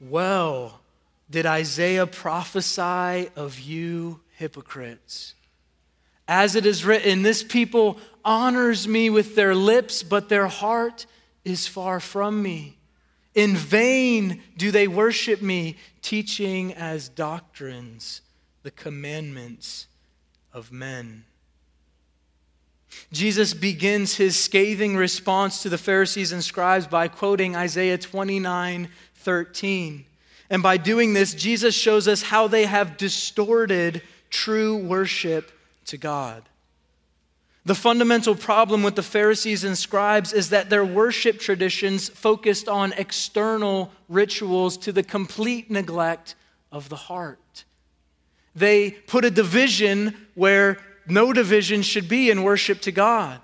Well, 0.00 0.80
did 1.30 1.46
Isaiah 1.46 2.06
prophesy 2.06 3.30
of 3.36 3.58
you 3.60 4.20
hypocrites? 4.36 5.34
As 6.26 6.54
it 6.54 6.64
is 6.64 6.84
written, 6.84 7.22
this 7.22 7.42
people 7.42 7.98
honors 8.24 8.86
me 8.86 9.10
with 9.10 9.34
their 9.34 9.54
lips, 9.54 10.02
but 10.02 10.28
their 10.28 10.46
heart 10.46 11.06
is 11.44 11.66
far 11.66 11.98
from 11.98 12.42
me. 12.42 12.76
In 13.34 13.56
vain 13.56 14.42
do 14.56 14.70
they 14.70 14.88
worship 14.88 15.40
me, 15.42 15.76
teaching 16.02 16.72
as 16.74 17.08
doctrines 17.08 18.22
the 18.62 18.70
commandments 18.70 19.86
of 20.52 20.72
men. 20.72 21.24
Jesus 23.12 23.54
begins 23.54 24.16
his 24.16 24.36
scathing 24.36 24.96
response 24.96 25.62
to 25.62 25.68
the 25.68 25.78
Pharisees 25.78 26.32
and 26.32 26.44
scribes 26.44 26.86
by 26.86 27.08
quoting 27.08 27.56
Isaiah 27.56 27.98
29 27.98 28.88
13. 29.16 30.04
And 30.48 30.62
by 30.62 30.76
doing 30.76 31.12
this, 31.12 31.34
Jesus 31.34 31.74
shows 31.74 32.08
us 32.08 32.22
how 32.22 32.48
they 32.48 32.64
have 32.64 32.96
distorted 32.96 34.02
true 34.30 34.76
worship 34.76 35.52
to 35.86 35.96
God. 35.96 36.42
The 37.64 37.74
fundamental 37.74 38.34
problem 38.34 38.82
with 38.82 38.96
the 38.96 39.02
Pharisees 39.02 39.64
and 39.64 39.76
scribes 39.76 40.32
is 40.32 40.50
that 40.50 40.70
their 40.70 40.84
worship 40.84 41.38
traditions 41.38 42.08
focused 42.08 42.68
on 42.68 42.94
external 42.94 43.92
rituals 44.08 44.78
to 44.78 44.92
the 44.92 45.02
complete 45.02 45.70
neglect 45.70 46.34
of 46.72 46.88
the 46.88 46.96
heart. 46.96 47.64
They 48.56 48.90
put 48.90 49.24
a 49.24 49.30
division 49.30 50.26
where 50.34 50.78
no 51.10 51.32
division 51.32 51.82
should 51.82 52.08
be 52.08 52.30
in 52.30 52.42
worship 52.42 52.80
to 52.82 52.92
God. 52.92 53.40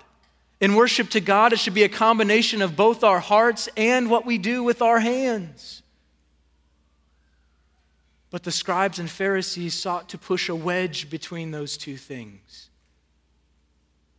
In 0.59 0.75
worship 0.75 1.09
to 1.11 1.21
God, 1.21 1.53
it 1.53 1.59
should 1.59 1.73
be 1.73 1.83
a 1.83 1.89
combination 1.89 2.61
of 2.61 2.75
both 2.75 3.03
our 3.03 3.19
hearts 3.19 3.69
and 3.77 4.09
what 4.09 4.25
we 4.25 4.37
do 4.37 4.63
with 4.63 4.81
our 4.81 4.99
hands. 4.99 5.83
But 8.29 8.43
the 8.43 8.51
scribes 8.51 8.99
and 8.99 9.09
Pharisees 9.09 9.73
sought 9.73 10.09
to 10.09 10.17
push 10.17 10.49
a 10.49 10.55
wedge 10.55 11.09
between 11.09 11.51
those 11.51 11.77
two 11.77 11.97
things, 11.97 12.69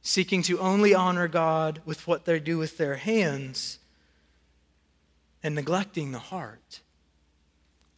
seeking 0.01 0.43
to 0.43 0.59
only 0.59 0.95
honor 0.95 1.29
God 1.29 1.83
with 1.85 2.07
what 2.07 2.25
they 2.25 2.39
do 2.41 2.57
with 2.57 2.79
their 2.79 2.97
hands 2.97 3.79
and 5.43 5.55
neglecting 5.55 6.13
the 6.13 6.19
heart. 6.19 6.81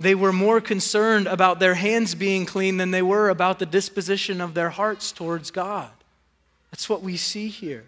They 0.00 0.14
were 0.14 0.32
more 0.32 0.62
concerned 0.62 1.26
about 1.26 1.60
their 1.60 1.74
hands 1.74 2.14
being 2.14 2.46
clean 2.46 2.78
than 2.78 2.90
they 2.90 3.02
were 3.02 3.28
about 3.28 3.58
the 3.58 3.66
disposition 3.66 4.40
of 4.40 4.54
their 4.54 4.70
hearts 4.70 5.12
towards 5.12 5.50
God. 5.50 5.90
That's 6.70 6.88
what 6.88 7.02
we 7.02 7.18
see 7.18 7.48
here. 7.48 7.84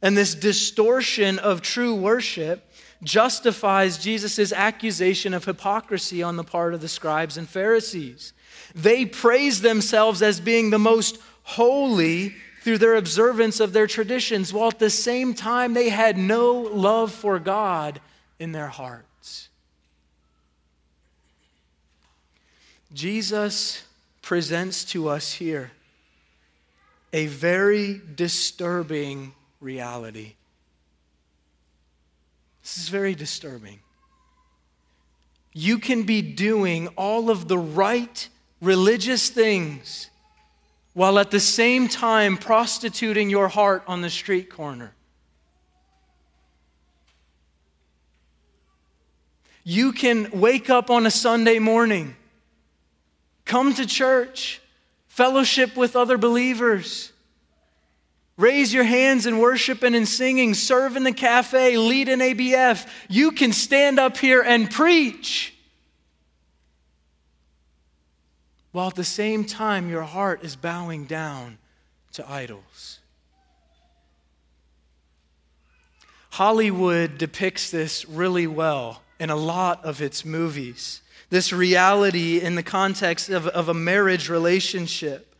And 0.00 0.16
this 0.16 0.34
distortion 0.34 1.38
of 1.38 1.60
true 1.60 1.94
worship 1.94 2.66
justifies 3.04 3.98
Jesus' 3.98 4.50
accusation 4.52 5.34
of 5.34 5.44
hypocrisy 5.44 6.22
on 6.22 6.36
the 6.36 6.44
part 6.44 6.72
of 6.72 6.80
the 6.80 6.88
scribes 6.88 7.36
and 7.36 7.46
Pharisees. 7.46 8.32
They 8.74 9.04
praise 9.04 9.60
themselves 9.60 10.22
as 10.22 10.40
being 10.40 10.70
the 10.70 10.78
most 10.78 11.18
holy 11.42 12.34
through 12.62 12.78
their 12.78 12.94
observance 12.94 13.60
of 13.60 13.74
their 13.74 13.86
traditions, 13.86 14.54
while 14.54 14.68
at 14.68 14.78
the 14.78 14.88
same 14.88 15.34
time 15.34 15.74
they 15.74 15.90
had 15.90 16.16
no 16.16 16.52
love 16.54 17.12
for 17.12 17.38
God 17.38 18.00
in 18.38 18.52
their 18.52 18.68
heart. 18.68 19.04
Jesus 22.92 23.84
presents 24.20 24.84
to 24.86 25.08
us 25.08 25.32
here 25.32 25.70
a 27.12 27.26
very 27.26 28.00
disturbing 28.14 29.34
reality. 29.60 30.34
This 32.62 32.78
is 32.78 32.88
very 32.88 33.14
disturbing. 33.14 33.80
You 35.52 35.78
can 35.78 36.04
be 36.04 36.22
doing 36.22 36.88
all 36.96 37.28
of 37.28 37.48
the 37.48 37.58
right 37.58 38.28
religious 38.60 39.28
things 39.28 40.08
while 40.94 41.18
at 41.18 41.30
the 41.30 41.40
same 41.40 41.88
time 41.88 42.36
prostituting 42.36 43.28
your 43.28 43.48
heart 43.48 43.82
on 43.86 44.00
the 44.00 44.10
street 44.10 44.48
corner. 44.48 44.94
You 49.64 49.92
can 49.92 50.30
wake 50.32 50.70
up 50.70 50.90
on 50.90 51.06
a 51.06 51.10
Sunday 51.10 51.58
morning, 51.58 52.16
come 53.44 53.74
to 53.74 53.86
church, 53.86 54.60
fellowship 55.08 55.76
with 55.76 55.96
other 55.96 56.18
believers, 56.18 57.12
raise 58.36 58.72
your 58.72 58.84
hands 58.84 59.26
in 59.26 59.38
worship 59.38 59.82
and 59.82 59.94
in 59.94 60.06
singing, 60.06 60.54
serve 60.54 60.96
in 60.96 61.04
the 61.04 61.12
cafe, 61.12 61.76
lead 61.76 62.08
an 62.08 62.20
ABF. 62.20 62.88
You 63.08 63.32
can 63.32 63.52
stand 63.52 63.98
up 63.98 64.16
here 64.16 64.42
and 64.42 64.70
preach. 64.70 65.54
While 68.72 68.88
at 68.88 68.94
the 68.94 69.04
same 69.04 69.44
time, 69.44 69.90
your 69.90 70.02
heart 70.02 70.42
is 70.42 70.56
bowing 70.56 71.04
down 71.04 71.58
to 72.12 72.30
idols. 72.30 73.00
Hollywood 76.30 77.18
depicts 77.18 77.70
this 77.70 78.08
really 78.08 78.46
well 78.46 79.02
in 79.20 79.28
a 79.28 79.36
lot 79.36 79.84
of 79.84 80.00
its 80.00 80.24
movies. 80.24 81.01
This 81.32 81.50
reality 81.50 82.42
in 82.42 82.56
the 82.56 82.62
context 82.62 83.30
of, 83.30 83.46
of 83.46 83.70
a 83.70 83.72
marriage 83.72 84.28
relationship. 84.28 85.34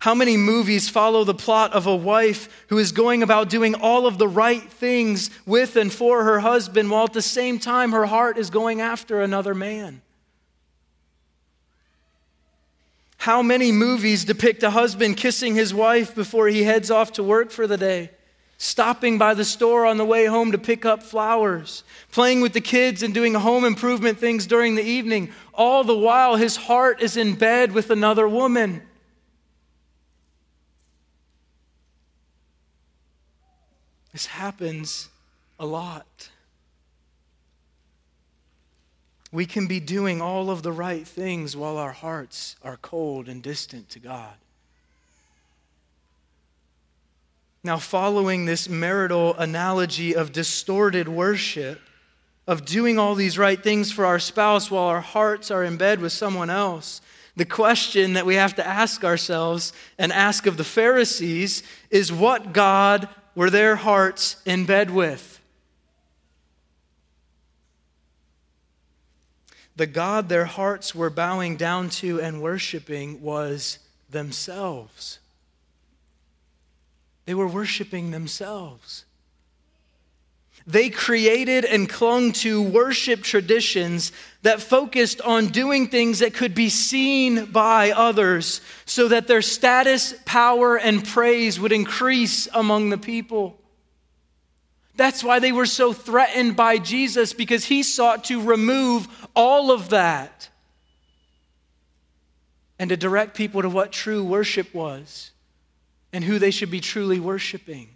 How 0.00 0.12
many 0.12 0.36
movies 0.36 0.88
follow 0.88 1.22
the 1.22 1.34
plot 1.34 1.72
of 1.72 1.86
a 1.86 1.94
wife 1.94 2.66
who 2.66 2.78
is 2.78 2.90
going 2.90 3.22
about 3.22 3.48
doing 3.48 3.76
all 3.76 4.08
of 4.08 4.18
the 4.18 4.26
right 4.26 4.60
things 4.60 5.30
with 5.46 5.76
and 5.76 5.92
for 5.92 6.24
her 6.24 6.40
husband 6.40 6.90
while 6.90 7.04
at 7.04 7.12
the 7.12 7.22
same 7.22 7.60
time 7.60 7.92
her 7.92 8.06
heart 8.06 8.38
is 8.38 8.50
going 8.50 8.80
after 8.80 9.22
another 9.22 9.54
man? 9.54 10.02
How 13.18 13.40
many 13.40 13.70
movies 13.70 14.24
depict 14.24 14.64
a 14.64 14.70
husband 14.70 15.16
kissing 15.16 15.54
his 15.54 15.72
wife 15.72 16.12
before 16.12 16.48
he 16.48 16.64
heads 16.64 16.90
off 16.90 17.12
to 17.12 17.22
work 17.22 17.52
for 17.52 17.68
the 17.68 17.78
day? 17.78 18.10
Stopping 18.62 19.16
by 19.16 19.32
the 19.32 19.44
store 19.44 19.86
on 19.86 19.96
the 19.96 20.04
way 20.04 20.26
home 20.26 20.52
to 20.52 20.58
pick 20.58 20.84
up 20.84 21.02
flowers, 21.02 21.82
playing 22.12 22.42
with 22.42 22.52
the 22.52 22.60
kids 22.60 23.02
and 23.02 23.14
doing 23.14 23.32
home 23.32 23.64
improvement 23.64 24.18
things 24.18 24.46
during 24.46 24.74
the 24.74 24.82
evening. 24.82 25.32
All 25.54 25.82
the 25.82 25.96
while, 25.96 26.36
his 26.36 26.56
heart 26.56 27.00
is 27.00 27.16
in 27.16 27.36
bed 27.36 27.72
with 27.72 27.88
another 27.88 28.28
woman. 28.28 28.82
This 34.12 34.26
happens 34.26 35.08
a 35.58 35.64
lot. 35.64 36.28
We 39.32 39.46
can 39.46 39.68
be 39.68 39.80
doing 39.80 40.20
all 40.20 40.50
of 40.50 40.62
the 40.62 40.72
right 40.72 41.08
things 41.08 41.56
while 41.56 41.78
our 41.78 41.92
hearts 41.92 42.56
are 42.62 42.76
cold 42.76 43.26
and 43.26 43.42
distant 43.42 43.88
to 43.88 44.00
God. 44.00 44.34
Now, 47.62 47.76
following 47.76 48.46
this 48.46 48.68
marital 48.68 49.34
analogy 49.36 50.14
of 50.14 50.32
distorted 50.32 51.08
worship, 51.08 51.80
of 52.46 52.64
doing 52.64 52.98
all 52.98 53.14
these 53.14 53.38
right 53.38 53.62
things 53.62 53.92
for 53.92 54.06
our 54.06 54.18
spouse 54.18 54.70
while 54.70 54.84
our 54.84 55.02
hearts 55.02 55.50
are 55.50 55.62
in 55.62 55.76
bed 55.76 56.00
with 56.00 56.12
someone 56.12 56.48
else, 56.48 57.02
the 57.36 57.44
question 57.44 58.14
that 58.14 58.26
we 58.26 58.34
have 58.34 58.54
to 58.56 58.66
ask 58.66 59.04
ourselves 59.04 59.72
and 59.98 60.12
ask 60.12 60.46
of 60.46 60.56
the 60.56 60.64
Pharisees 60.64 61.62
is 61.90 62.12
what 62.12 62.52
God 62.52 63.08
were 63.34 63.50
their 63.50 63.76
hearts 63.76 64.36
in 64.44 64.64
bed 64.64 64.90
with? 64.90 65.40
The 69.76 69.86
God 69.86 70.28
their 70.28 70.44
hearts 70.44 70.94
were 70.94 71.08
bowing 71.08 71.56
down 71.56 71.88
to 71.90 72.20
and 72.20 72.42
worshiping 72.42 73.22
was 73.22 73.78
themselves. 74.10 75.20
They 77.26 77.34
were 77.34 77.46
worshiping 77.46 78.10
themselves. 78.10 79.04
They 80.66 80.90
created 80.90 81.64
and 81.64 81.88
clung 81.88 82.32
to 82.32 82.62
worship 82.62 83.22
traditions 83.22 84.12
that 84.42 84.60
focused 84.60 85.20
on 85.22 85.48
doing 85.48 85.88
things 85.88 86.18
that 86.20 86.34
could 86.34 86.54
be 86.54 86.68
seen 86.68 87.46
by 87.46 87.92
others 87.92 88.60
so 88.84 89.08
that 89.08 89.26
their 89.26 89.42
status, 89.42 90.14
power, 90.24 90.76
and 90.76 91.04
praise 91.04 91.58
would 91.58 91.72
increase 91.72 92.46
among 92.52 92.90
the 92.90 92.98
people. 92.98 93.58
That's 94.96 95.24
why 95.24 95.38
they 95.38 95.52
were 95.52 95.66
so 95.66 95.92
threatened 95.92 96.56
by 96.56 96.76
Jesus 96.76 97.32
because 97.32 97.64
he 97.64 97.82
sought 97.82 98.24
to 98.24 98.42
remove 98.42 99.08
all 99.34 99.70
of 99.70 99.88
that 99.90 100.50
and 102.78 102.90
to 102.90 102.96
direct 102.96 103.34
people 103.34 103.62
to 103.62 103.70
what 103.70 103.92
true 103.92 104.22
worship 104.22 104.74
was 104.74 105.30
and 106.12 106.24
who 106.24 106.38
they 106.38 106.50
should 106.50 106.70
be 106.70 106.80
truly 106.80 107.20
worshiping. 107.20 107.88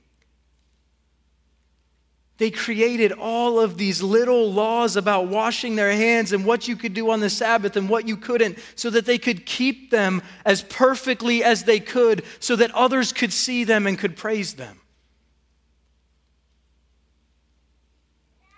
They 2.39 2.51
created 2.51 3.13
all 3.13 3.61
of 3.61 3.79
these 3.79 4.03
little 4.03 4.51
laws 4.53 4.97
about 4.97 5.29
washing 5.29 5.77
their 5.77 5.93
hands 5.93 6.33
and 6.33 6.45
what 6.45 6.67
you 6.67 6.75
could 6.75 6.93
do 6.93 7.11
on 7.11 7.21
the 7.21 7.31
Sabbath 7.31 7.77
and 7.77 7.89
what 7.89 8.09
you 8.09 8.17
couldn't, 8.17 8.59
so 8.75 8.91
that 8.91 9.07
they 9.07 9.19
could 9.19 9.47
keep 9.47 9.91
them 9.91 10.21
as 10.45 10.63
perfectly 10.63 11.45
as 11.45 11.63
they 11.63 11.79
could, 11.79 12.25
so 12.41 12.57
that 12.57 12.73
others 12.73 13.13
could 13.13 13.33
see 13.33 13.63
them 13.63 13.87
and 13.87 13.99
could 13.99 14.17
praise 14.17 14.55
them. 14.55 14.81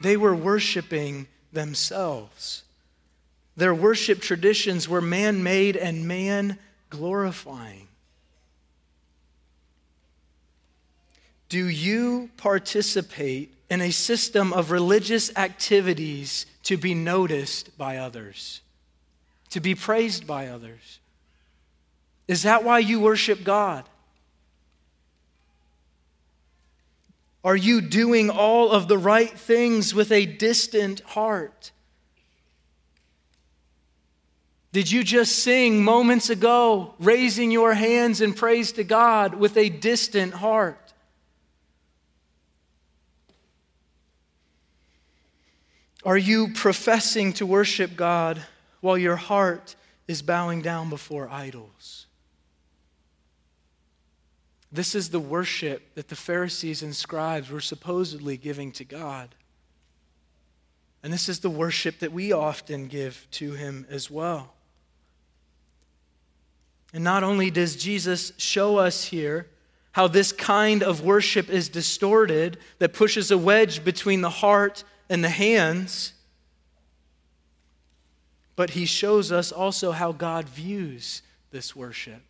They 0.00 0.16
were 0.16 0.34
worshiping 0.34 1.28
themselves. 1.52 2.62
Their 3.56 3.74
worship 3.74 4.20
traditions 4.20 4.88
were 4.88 5.00
man 5.00 5.42
made 5.42 5.76
and 5.76 6.08
man 6.08 6.58
glorifying. 6.90 7.85
Do 11.48 11.68
you 11.68 12.30
participate 12.36 13.54
in 13.70 13.80
a 13.80 13.90
system 13.90 14.52
of 14.52 14.70
religious 14.70 15.34
activities 15.36 16.46
to 16.64 16.76
be 16.76 16.94
noticed 16.94 17.76
by 17.78 17.98
others, 17.98 18.60
to 19.50 19.60
be 19.60 19.74
praised 19.74 20.26
by 20.26 20.48
others? 20.48 20.98
Is 22.26 22.42
that 22.42 22.64
why 22.64 22.80
you 22.80 23.00
worship 23.00 23.44
God? 23.44 23.84
Are 27.44 27.56
you 27.56 27.80
doing 27.80 28.28
all 28.28 28.72
of 28.72 28.88
the 28.88 28.98
right 28.98 29.30
things 29.30 29.94
with 29.94 30.10
a 30.10 30.26
distant 30.26 31.00
heart? 31.00 31.70
Did 34.72 34.90
you 34.90 35.04
just 35.04 35.38
sing 35.38 35.82
moments 35.82 36.28
ago, 36.28 36.94
raising 36.98 37.52
your 37.52 37.72
hands 37.72 38.20
in 38.20 38.34
praise 38.34 38.72
to 38.72 38.84
God 38.84 39.34
with 39.34 39.56
a 39.56 39.68
distant 39.68 40.34
heart? 40.34 40.85
Are 46.06 46.16
you 46.16 46.52
professing 46.52 47.32
to 47.32 47.44
worship 47.44 47.96
God 47.96 48.40
while 48.80 48.96
your 48.96 49.16
heart 49.16 49.74
is 50.06 50.22
bowing 50.22 50.62
down 50.62 50.88
before 50.88 51.28
idols? 51.28 52.06
This 54.70 54.94
is 54.94 55.10
the 55.10 55.18
worship 55.18 55.82
that 55.96 56.06
the 56.06 56.14
Pharisees 56.14 56.80
and 56.84 56.94
scribes 56.94 57.50
were 57.50 57.60
supposedly 57.60 58.36
giving 58.36 58.70
to 58.72 58.84
God. 58.84 59.34
And 61.02 61.12
this 61.12 61.28
is 61.28 61.40
the 61.40 61.50
worship 61.50 61.98
that 61.98 62.12
we 62.12 62.30
often 62.30 62.86
give 62.86 63.26
to 63.32 63.54
Him 63.54 63.84
as 63.90 64.08
well. 64.08 64.54
And 66.94 67.02
not 67.02 67.24
only 67.24 67.50
does 67.50 67.74
Jesus 67.74 68.32
show 68.36 68.76
us 68.76 69.06
here 69.06 69.48
how 69.90 70.06
this 70.06 70.30
kind 70.30 70.84
of 70.84 71.00
worship 71.00 71.50
is 71.50 71.68
distorted, 71.68 72.58
that 72.78 72.92
pushes 72.92 73.32
a 73.32 73.38
wedge 73.38 73.82
between 73.82 74.20
the 74.20 74.30
heart 74.30 74.84
and 75.08 75.22
the 75.22 75.28
hands, 75.28 76.12
but 78.54 78.70
he 78.70 78.86
shows 78.86 79.30
us 79.30 79.52
also 79.52 79.92
how 79.92 80.12
God 80.12 80.48
views 80.48 81.22
this 81.50 81.76
worship. 81.76 82.22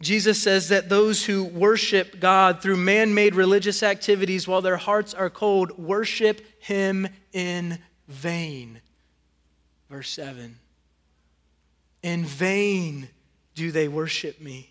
Jesus 0.00 0.42
says 0.42 0.70
that 0.70 0.88
those 0.88 1.26
who 1.26 1.44
worship 1.44 2.20
God 2.20 2.62
through 2.62 2.78
man 2.78 3.12
made 3.12 3.34
religious 3.34 3.82
activities 3.82 4.48
while 4.48 4.62
their 4.62 4.78
hearts 4.78 5.12
are 5.12 5.28
cold 5.28 5.78
worship 5.78 6.40
him 6.62 7.06
in 7.32 7.78
vain. 8.08 8.80
Verse 9.90 10.08
7 10.10 10.58
In 12.02 12.24
vain 12.24 13.08
do 13.54 13.70
they 13.70 13.88
worship 13.88 14.40
me. 14.40 14.70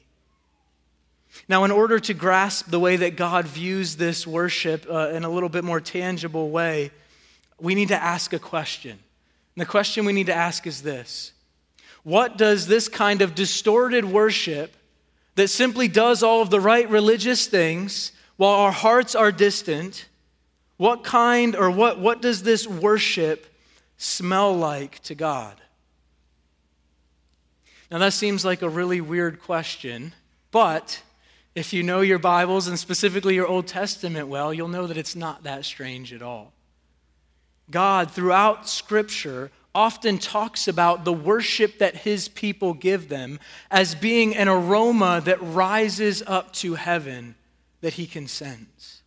Now, 1.48 1.64
in 1.64 1.72
order 1.72 2.00
to 2.00 2.14
grasp 2.14 2.70
the 2.70 2.80
way 2.80 2.96
that 2.98 3.16
God 3.16 3.46
views 3.46 3.96
this 3.96 4.26
worship 4.26 4.86
uh, 4.90 5.10
in 5.10 5.24
a 5.24 5.30
little 5.30 5.50
bit 5.50 5.64
more 5.64 5.80
tangible 5.80 6.50
way, 6.50 6.92
we 7.60 7.76
need 7.76 7.90
to 7.90 8.02
ask 8.02 8.34
a 8.34 8.40
question. 8.40 8.92
And 8.92 9.62
the 9.62 9.66
question 9.66 10.06
we 10.06 10.14
need 10.14 10.28
to 10.28 10.34
ask 10.34 10.66
is 10.68 10.82
this 10.82 11.34
What 12.04 12.38
does 12.38 12.68
this 12.68 12.88
kind 12.88 13.22
of 13.22 13.36
distorted 13.36 14.06
worship 14.06 14.76
that 15.36 15.48
simply 15.50 15.88
does 15.88 16.24
all 16.24 16.42
of 16.42 16.50
the 16.50 16.60
right 16.60 16.90
religious 16.90 17.48
things 17.48 18.12
while 18.38 18.56
our 18.56 18.72
hearts 18.72 19.16
are 19.16 19.32
distant, 19.32 20.08
what 20.78 21.04
kind 21.04 21.56
or 21.56 21.70
what, 21.70 22.00
what 22.00 22.22
does 22.22 22.44
this 22.44 22.66
worship 22.66 23.54
smell 23.98 24.56
like 24.56 25.00
to 25.00 25.16
God? 25.16 25.60
Now, 27.92 27.98
that 27.98 28.14
seems 28.14 28.46
like 28.46 28.62
a 28.62 28.70
really 28.70 29.02
weird 29.02 29.42
question, 29.42 30.14
but 30.52 31.02
if 31.60 31.74
you 31.74 31.84
know 31.84 32.02
your 32.02 32.20
Bibles 32.20 32.68
and 32.68 32.80
specifically 32.80 33.36
your 33.36 33.48
Old 33.48 33.68
Testament 33.68 34.28
well, 34.28 34.54
you'll 34.54 34.68
know 34.68 34.88
that 34.88 34.98
it's 34.98 35.16
not 35.16 35.44
that 35.44 35.66
strange 35.66 36.14
at 36.14 36.22
all. 36.22 36.54
God, 37.70 38.12
throughout 38.12 38.68
Scripture, 38.68 39.52
often 39.76 40.18
talks 40.18 40.68
about 40.68 41.06
the 41.06 41.14
worship 41.14 41.78
that 41.78 41.98
his 41.98 42.28
people 42.28 42.74
give 42.74 43.10
them 43.10 43.40
as 43.70 43.94
being 43.94 44.36
an 44.36 44.48
aroma 44.48 45.22
that 45.24 45.42
rises 45.42 46.24
up 46.26 46.52
to 46.54 46.76
heaven 46.76 47.36
that 47.82 47.94
he 47.94 48.08
can 48.08 48.28
sense. 48.28 49.02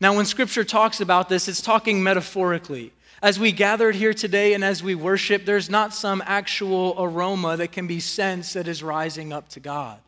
Now, 0.00 0.16
when 0.16 0.24
scripture 0.24 0.64
talks 0.64 1.00
about 1.00 1.28
this, 1.28 1.46
it's 1.46 1.62
talking 1.62 2.02
metaphorically. 2.02 2.92
As 3.22 3.38
we 3.38 3.52
gathered 3.52 3.94
here 3.94 4.12
today 4.12 4.52
and 4.52 4.64
as 4.64 4.82
we 4.82 4.96
worship, 4.96 5.44
there's 5.44 5.70
not 5.70 5.94
some 5.94 6.22
actual 6.26 6.96
aroma 6.98 7.56
that 7.56 7.70
can 7.70 7.86
be 7.86 8.00
sensed 8.00 8.54
that 8.54 8.66
is 8.66 8.82
rising 8.82 9.32
up 9.32 9.48
to 9.50 9.60
God. 9.60 10.00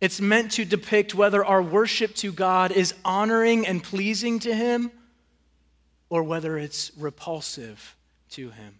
It's 0.00 0.20
meant 0.20 0.52
to 0.52 0.64
depict 0.64 1.14
whether 1.14 1.44
our 1.44 1.62
worship 1.62 2.14
to 2.16 2.32
God 2.32 2.72
is 2.72 2.94
honoring 3.04 3.66
and 3.66 3.82
pleasing 3.82 4.38
to 4.40 4.54
Him 4.54 4.92
or 6.10 6.22
whether 6.22 6.56
it's 6.56 6.90
repulsive 6.96 7.96
to 8.30 8.50
him. 8.50 8.78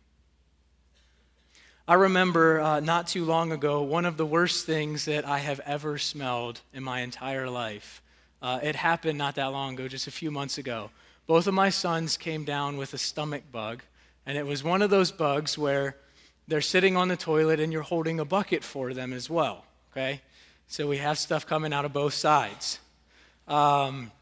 I 1.87 1.95
remember 1.95 2.61
uh, 2.61 2.81
not 2.81 3.07
too 3.07 3.25
long 3.25 3.51
ago 3.53 3.83
one 3.83 4.05
of 4.05 4.17
the 4.17 4.27
worst 4.27 4.67
things 4.67 5.07
that 5.07 5.27
I 5.27 5.39
have 5.39 5.61
ever 5.61 5.99
smelled 5.99 6.61
in 6.75 6.83
my 6.83 7.01
entire 7.01 7.49
life. 7.49 8.03
Uh, 8.43 8.61
it 8.63 8.77
happened 8.77 9.19
not 9.19 9.35
that 9.37 9.47
long 9.47 9.75
ago, 9.75 9.89
just 9.89 10.07
a 10.07 10.13
few 10.13 10.31
months 10.31 10.59
ago. 10.59 10.91
Both 11.27 11.47
of 11.47 11.55
my 11.55 11.71
sons 11.71 12.17
came 12.17 12.45
down 12.45 12.77
with 12.77 12.95
a 12.95 12.99
stomach 12.99 13.45
bug, 13.51 13.83
and 14.27 14.39
it 14.39 14.47
was 14.47 14.63
one 14.63 14.83
of 14.83 14.91
those 14.91 15.11
bugs 15.11 15.59
where 15.59 15.97
they're 16.47 16.61
sitting 16.61 16.97
on 16.97 17.09
the 17.09 17.17
toilet 17.17 17.59
and 17.61 17.73
you're 17.73 17.83
holding 17.83 18.21
a 18.21 18.25
bucket 18.25 18.65
for 18.65 18.95
them 18.95 19.13
as 19.13 19.29
well, 19.29 19.65
okay? 19.93 20.21
So 20.71 20.87
we 20.87 20.99
have 20.99 21.19
stuff 21.19 21.47
coming 21.47 21.73
out 21.73 21.87
of 21.87 21.95
both 21.95 22.13
sides. 22.13 22.79
Um, 23.49 24.13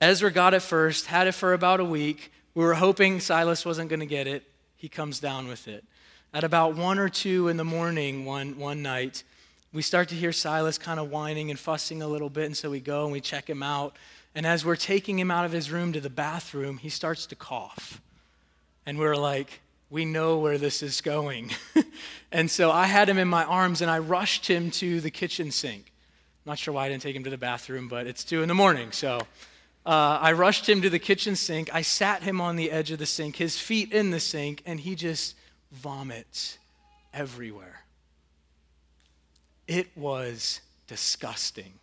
Ezra 0.00 0.32
got 0.32 0.54
it 0.54 0.62
first, 0.62 1.06
had 1.06 1.26
it 1.26 1.32
for 1.32 1.52
about 1.52 1.78
a 1.78 1.84
week. 1.84 2.32
We 2.54 2.64
were 2.64 2.74
hoping 2.74 3.20
Silas 3.20 3.66
wasn't 3.66 3.90
going 3.90 4.00
to 4.00 4.06
get 4.06 4.26
it. 4.26 4.44
He 4.76 4.88
comes 4.88 5.20
down 5.20 5.46
with 5.46 5.68
it. 5.68 5.84
At 6.32 6.42
about 6.42 6.74
one 6.74 6.98
or 6.98 7.10
two 7.10 7.48
in 7.48 7.58
the 7.58 7.64
morning 7.64 8.24
one, 8.24 8.58
one 8.58 8.80
night, 8.80 9.24
we 9.74 9.82
start 9.82 10.08
to 10.08 10.14
hear 10.14 10.32
Silas 10.32 10.78
kind 10.78 10.98
of 10.98 11.10
whining 11.10 11.50
and 11.50 11.58
fussing 11.58 12.00
a 12.00 12.08
little 12.08 12.30
bit, 12.30 12.46
and 12.46 12.56
so 12.56 12.70
we 12.70 12.80
go 12.80 13.04
and 13.04 13.12
we 13.12 13.20
check 13.20 13.48
him 13.48 13.62
out. 13.62 13.94
And 14.34 14.46
as 14.46 14.64
we're 14.64 14.76
taking 14.76 15.18
him 15.18 15.30
out 15.30 15.44
of 15.44 15.52
his 15.52 15.70
room 15.70 15.92
to 15.92 16.00
the 16.00 16.10
bathroom, 16.10 16.78
he 16.78 16.88
starts 16.88 17.26
to 17.26 17.36
cough. 17.36 18.00
And 18.86 18.98
we're 18.98 19.16
like, 19.16 19.60
we 19.90 20.04
know 20.04 20.38
where 20.38 20.58
this 20.58 20.82
is 20.82 21.00
going. 21.00 21.50
and 22.32 22.50
so 22.50 22.70
I 22.70 22.86
had 22.86 23.08
him 23.08 23.18
in 23.18 23.28
my 23.28 23.44
arms 23.44 23.82
and 23.82 23.90
I 23.90 23.98
rushed 23.98 24.46
him 24.46 24.70
to 24.72 25.00
the 25.00 25.10
kitchen 25.10 25.50
sink. 25.50 25.92
Not 26.46 26.58
sure 26.58 26.74
why 26.74 26.86
I 26.86 26.88
didn't 26.88 27.02
take 27.02 27.16
him 27.16 27.24
to 27.24 27.30
the 27.30 27.38
bathroom, 27.38 27.88
but 27.88 28.06
it's 28.06 28.24
two 28.24 28.42
in 28.42 28.48
the 28.48 28.54
morning, 28.54 28.92
so 28.92 29.20
uh, 29.86 30.18
I 30.20 30.32
rushed 30.32 30.68
him 30.68 30.82
to 30.82 30.90
the 30.90 30.98
kitchen 30.98 31.36
sink. 31.36 31.70
I 31.74 31.82
sat 31.82 32.22
him 32.22 32.40
on 32.40 32.56
the 32.56 32.70
edge 32.70 32.90
of 32.90 32.98
the 32.98 33.06
sink, 33.06 33.36
his 33.36 33.58
feet 33.58 33.92
in 33.92 34.10
the 34.10 34.20
sink, 34.20 34.62
and 34.66 34.80
he 34.80 34.94
just 34.94 35.36
vomits 35.72 36.58
everywhere. 37.12 37.84
It 39.66 39.96
was 39.96 40.60
disgusting. 40.86 41.74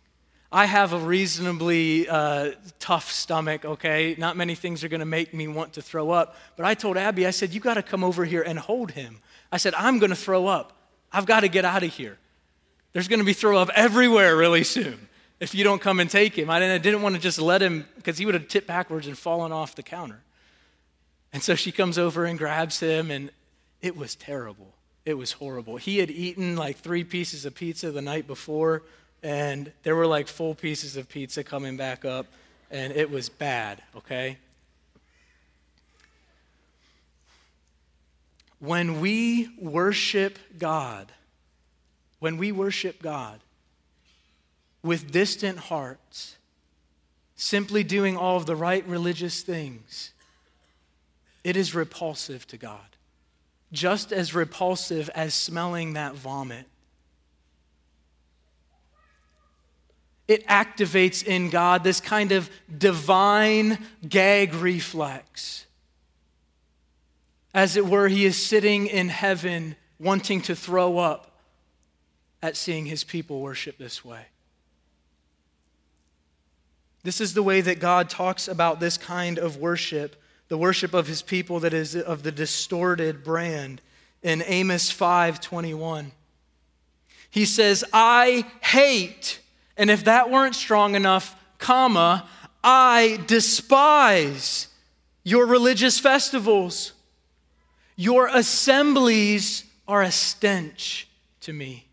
I 0.54 0.66
have 0.66 0.92
a 0.92 0.98
reasonably 0.98 2.06
uh, 2.06 2.52
tough 2.78 3.10
stomach, 3.10 3.64
okay? 3.64 4.14
Not 4.18 4.36
many 4.36 4.54
things 4.54 4.84
are 4.84 4.88
to 5.00 5.06
make 5.06 5.32
me 5.32 5.48
want 5.48 5.72
to 5.74 5.82
throw 5.82 6.10
up. 6.10 6.36
But 6.56 6.66
I 6.66 6.74
told 6.74 6.98
Abby, 6.98 7.26
I 7.26 7.30
said, 7.30 7.54
You 7.54 7.60
got 7.60 7.74
to 7.74 7.82
come 7.82 8.04
over 8.04 8.26
here 8.26 8.42
and 8.42 8.58
hold 8.58 8.90
him. 8.90 9.20
I 9.50 9.56
said, 9.56 9.74
I'm 9.74 9.98
to 10.10 10.16
throw 10.16 10.46
up. 10.46 10.74
I've 11.10 11.24
got 11.24 11.40
to 11.40 11.48
get 11.48 11.64
out 11.64 11.82
of 11.82 11.94
here. 11.94 12.18
There's 12.92 13.08
to 13.20 13.24
be 13.24 13.32
throw 13.32 13.58
up 13.58 13.70
everywhere 13.74 14.36
really 14.36 14.64
soon 14.64 15.08
if 15.40 15.54
you 15.54 15.64
don't 15.64 15.80
come 15.80 16.00
and 16.00 16.10
take 16.10 16.36
him. 16.36 16.50
I 16.50 16.60
didn't 16.78 17.02
want 17.02 17.14
to 17.14 17.20
just 17.20 17.40
let 17.40 17.62
him 17.62 17.86
because 17.96 18.18
he 18.18 18.26
would 18.26 18.34
have 18.34 18.46
tipped 18.46 18.66
backwards 18.66 19.06
and 19.06 19.16
fallen 19.16 19.52
off 19.52 19.74
the 19.74 19.82
counter. 19.82 20.20
And 21.32 21.42
so 21.42 21.54
she 21.54 21.72
comes 21.72 21.98
over 21.98 22.26
and 22.26 22.38
grabs 22.38 22.78
him, 22.78 23.10
and 23.10 23.30
it 23.80 23.96
was 23.96 24.14
terrible. 24.14 24.74
It 25.04 25.14
was 25.14 25.32
horrible. 25.32 25.78
He 25.78 25.98
had 25.98 26.10
eaten 26.10 26.56
like 26.56 26.76
three 26.76 27.04
pieces 27.04 27.44
of 27.44 27.54
pizza 27.54 27.90
the 27.90 28.02
night 28.02 28.26
before, 28.26 28.82
and 29.22 29.72
there 29.82 29.94
were 29.94 30.06
like 30.06 30.28
full 30.28 30.54
pieces 30.54 30.96
of 30.96 31.08
pizza 31.08 31.44
coming 31.44 31.76
back 31.76 32.04
up, 32.04 32.26
and 32.70 32.92
it 32.92 33.10
was 33.10 33.28
bad, 33.28 33.82
okay? 33.96 34.38
When 38.58 39.00
we 39.00 39.48
worship 39.60 40.38
God, 40.58 41.12
when 42.20 42.36
we 42.36 42.52
worship 42.52 43.02
God, 43.02 43.40
with 44.82 45.12
distant 45.12 45.58
hearts, 45.58 46.36
simply 47.36 47.82
doing 47.84 48.16
all 48.16 48.36
of 48.36 48.46
the 48.46 48.56
right 48.56 48.86
religious 48.86 49.42
things, 49.42 50.12
it 51.44 51.56
is 51.56 51.74
repulsive 51.74 52.46
to 52.48 52.56
God. 52.56 52.96
Just 53.72 54.12
as 54.12 54.34
repulsive 54.34 55.08
as 55.14 55.34
smelling 55.34 55.94
that 55.94 56.14
vomit. 56.14 56.66
It 60.32 60.46
activates 60.46 61.22
in 61.22 61.50
God 61.50 61.84
this 61.84 62.00
kind 62.00 62.32
of 62.32 62.48
divine 62.78 63.76
gag 64.08 64.54
reflex. 64.54 65.66
As 67.52 67.76
it 67.76 67.84
were, 67.84 68.08
he 68.08 68.24
is 68.24 68.42
sitting 68.42 68.86
in 68.86 69.10
heaven 69.10 69.76
wanting 69.98 70.40
to 70.40 70.56
throw 70.56 70.96
up 70.96 71.38
at 72.42 72.56
seeing 72.56 72.86
his 72.86 73.04
people 73.04 73.42
worship 73.42 73.76
this 73.76 74.02
way. 74.02 74.24
This 77.02 77.20
is 77.20 77.34
the 77.34 77.42
way 77.42 77.60
that 77.60 77.78
God 77.78 78.08
talks 78.08 78.48
about 78.48 78.80
this 78.80 78.96
kind 78.96 79.38
of 79.38 79.58
worship, 79.58 80.16
the 80.48 80.56
worship 80.56 80.94
of 80.94 81.08
his 81.08 81.20
people 81.20 81.60
that 81.60 81.74
is 81.74 81.94
of 81.94 82.22
the 82.22 82.32
distorted 82.32 83.22
brand 83.22 83.82
in 84.22 84.42
Amos 84.46 84.90
5:21. 84.90 86.12
He 87.28 87.44
says, 87.44 87.84
"I 87.92 88.50
hate." 88.62 89.40
And 89.82 89.90
if 89.90 90.04
that 90.04 90.30
weren't 90.30 90.54
strong 90.54 90.94
enough, 90.94 91.34
comma, 91.58 92.28
I 92.62 93.18
despise 93.26 94.68
your 95.24 95.44
religious 95.44 95.98
festivals. 95.98 96.92
Your 97.96 98.28
assemblies 98.28 99.64
are 99.88 100.02
a 100.02 100.12
stench 100.12 101.08
to 101.40 101.52
me. 101.52 101.88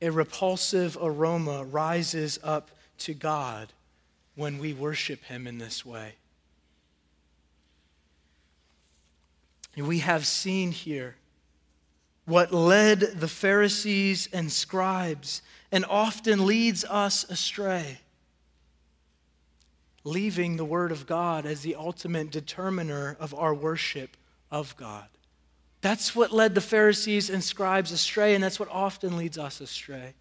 a 0.00 0.10
repulsive 0.10 0.96
aroma 1.00 1.64
rises 1.64 2.38
up 2.44 2.70
to 2.98 3.12
God 3.12 3.72
when 4.36 4.58
we 4.58 4.72
worship 4.72 5.24
Him 5.24 5.48
in 5.48 5.58
this 5.58 5.84
way. 5.84 6.14
We 9.76 9.98
have 9.98 10.26
seen 10.26 10.70
here 10.70 11.16
what 12.24 12.52
led 12.52 13.00
the 13.00 13.28
Pharisees 13.28 14.28
and 14.32 14.50
scribes 14.50 15.42
and 15.70 15.84
often 15.84 16.46
leads 16.46 16.84
us 16.84 17.24
astray, 17.24 17.98
leaving 20.04 20.56
the 20.56 20.64
Word 20.64 20.92
of 20.92 21.06
God 21.06 21.46
as 21.46 21.60
the 21.60 21.74
ultimate 21.74 22.30
determiner 22.30 23.16
of 23.20 23.34
our 23.34 23.54
worship 23.54 24.16
of 24.50 24.76
God. 24.76 25.06
That's 25.80 26.16
what 26.16 26.32
led 26.32 26.54
the 26.54 26.60
Pharisees 26.60 27.28
and 27.28 27.44
scribes 27.44 27.92
astray, 27.92 28.34
and 28.34 28.42
that's 28.42 28.58
what 28.58 28.70
often 28.70 29.18
leads 29.18 29.36
us 29.36 29.60
astray. 29.60 30.14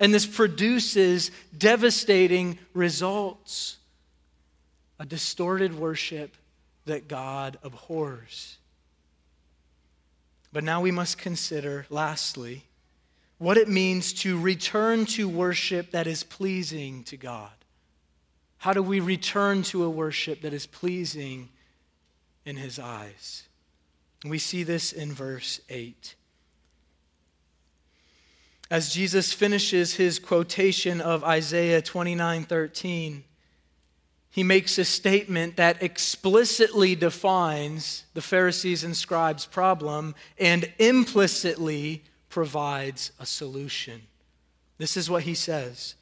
And 0.00 0.14
this 0.14 0.26
produces 0.26 1.30
devastating 1.56 2.58
results 2.72 3.78
a 4.98 5.06
distorted 5.06 5.78
worship 5.78 6.36
that 6.86 7.06
God 7.06 7.58
abhors. 7.62 8.56
But 10.52 10.64
now 10.64 10.80
we 10.80 10.90
must 10.90 11.18
consider, 11.18 11.86
lastly, 11.90 12.64
what 13.38 13.56
it 13.56 13.68
means 13.68 14.12
to 14.14 14.40
return 14.40 15.06
to 15.06 15.28
worship 15.28 15.90
that 15.90 16.06
is 16.06 16.24
pleasing 16.24 17.04
to 17.04 17.16
God. 17.16 17.50
How 18.58 18.72
do 18.72 18.82
we 18.82 18.98
return 18.98 19.62
to 19.64 19.84
a 19.84 19.90
worship 19.90 20.40
that 20.42 20.52
is 20.52 20.66
pleasing 20.66 21.50
in 22.44 22.56
His 22.56 22.78
eyes? 22.78 23.44
We 24.24 24.38
see 24.38 24.64
this 24.64 24.92
in 24.92 25.12
verse 25.12 25.60
8. 25.68 26.16
As 28.70 28.92
Jesus 28.92 29.32
finishes 29.32 29.94
his 29.94 30.18
quotation 30.18 31.00
of 31.00 31.24
Isaiah 31.24 31.80
29 31.80 32.44
13, 32.44 33.24
he 34.38 34.44
makes 34.44 34.78
a 34.78 34.84
statement 34.84 35.56
that 35.56 35.82
explicitly 35.82 36.94
defines 36.94 38.04
the 38.14 38.20
Pharisees 38.20 38.84
and 38.84 38.96
scribes' 38.96 39.44
problem 39.44 40.14
and 40.38 40.72
implicitly 40.78 42.04
provides 42.28 43.10
a 43.18 43.26
solution. 43.26 44.00
This 44.76 44.96
is 44.96 45.10
what 45.10 45.24
he 45.24 45.34
says. 45.34 45.96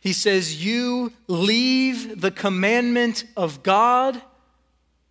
He 0.00 0.12
says, 0.12 0.64
You 0.64 1.12
leave 1.28 2.20
the 2.20 2.32
commandment 2.32 3.24
of 3.36 3.62
God 3.62 4.20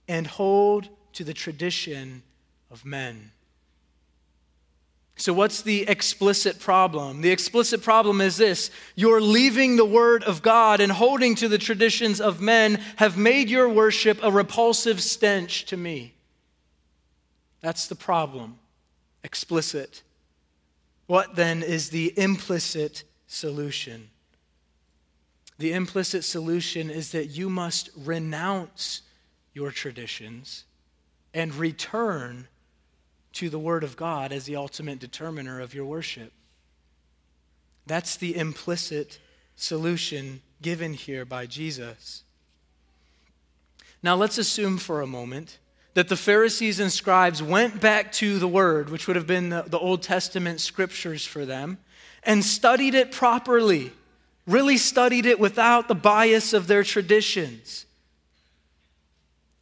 and 0.10 0.28
hold 0.28 0.90
to 1.14 1.24
the 1.24 1.34
tradition 1.34 2.24
of 2.70 2.84
men. 2.84 3.32
So, 5.18 5.32
what's 5.32 5.62
the 5.62 5.88
explicit 5.88 6.60
problem? 6.60 7.22
The 7.22 7.32
explicit 7.32 7.82
problem 7.82 8.20
is 8.20 8.36
this 8.36 8.70
you're 8.96 9.22
leaving 9.22 9.78
the 9.78 9.86
word 9.86 10.24
of 10.24 10.42
God 10.42 10.82
and 10.82 10.92
holding 10.92 11.36
to 11.36 11.48
the 11.48 11.58
traditions 11.58 12.20
of 12.20 12.42
men 12.42 12.82
have 12.98 13.18
made 13.18 13.50
your 13.50 13.70
worship 13.70 14.20
a 14.22 14.32
repulsive 14.32 15.02
stench 15.02 15.66
to 15.66 15.78
me. 15.78 16.16
That's 17.62 17.88
the 17.88 17.96
problem. 17.96 18.60
Explicit. 19.24 20.04
What 21.08 21.36
then 21.36 21.64
is 21.64 21.90
the 21.90 22.14
implicit 22.20 23.04
solution? 23.28 24.10
The 25.58 25.72
implicit 25.72 26.26
solution 26.26 26.90
is 26.90 27.12
that 27.14 27.28
you 27.28 27.50
must 27.50 27.90
renounce 27.96 29.02
your 29.54 29.72
traditions 29.72 30.66
and 31.34 31.56
return 31.56 32.50
to 33.36 33.50
the 33.50 33.60
Word 33.60 33.84
of 33.84 33.96
God 33.96 34.32
as 34.32 34.46
the 34.46 34.56
ultimate 34.56 35.00
determiner 35.00 35.62
of 35.62 35.74
your 35.74 35.86
worship. 35.86 36.32
That's 37.86 38.16
the 38.16 38.36
implicit 38.36 39.20
solution 39.56 40.42
given 40.62 40.94
here 40.94 41.26
by 41.26 41.46
Jesus. 41.46 42.24
Now, 44.02 44.16
let's 44.16 44.38
assume 44.38 44.78
for 44.78 45.02
a 45.02 45.08
moment 45.08 45.60
that 45.96 46.10
the 46.10 46.18
Pharisees 46.18 46.80
and 46.80 46.92
scribes 46.92 47.42
went 47.42 47.80
back 47.80 48.12
to 48.14 48.38
the 48.40 48.48
Word, 48.48 48.90
which 48.90 49.08
would 49.08 49.16
have 49.16 49.28
been 49.28 49.50
the, 49.50 49.64
the, 49.64 49.80
Old 49.80 50.04
Testament 50.04 50.60
scriptures 50.60 51.26
for 51.26 51.46
them, 51.46 51.78
and 52.24 52.44
studied 52.44 52.96
it 52.96 53.12
properly, 53.12 53.94
really 54.46 54.78
studied 54.78 55.26
it 55.26 55.40
without 55.40 55.88
the 55.88 55.96
bias 55.96 56.54
of 56.54 56.68
their 56.68 56.84
traditions. 56.84 57.86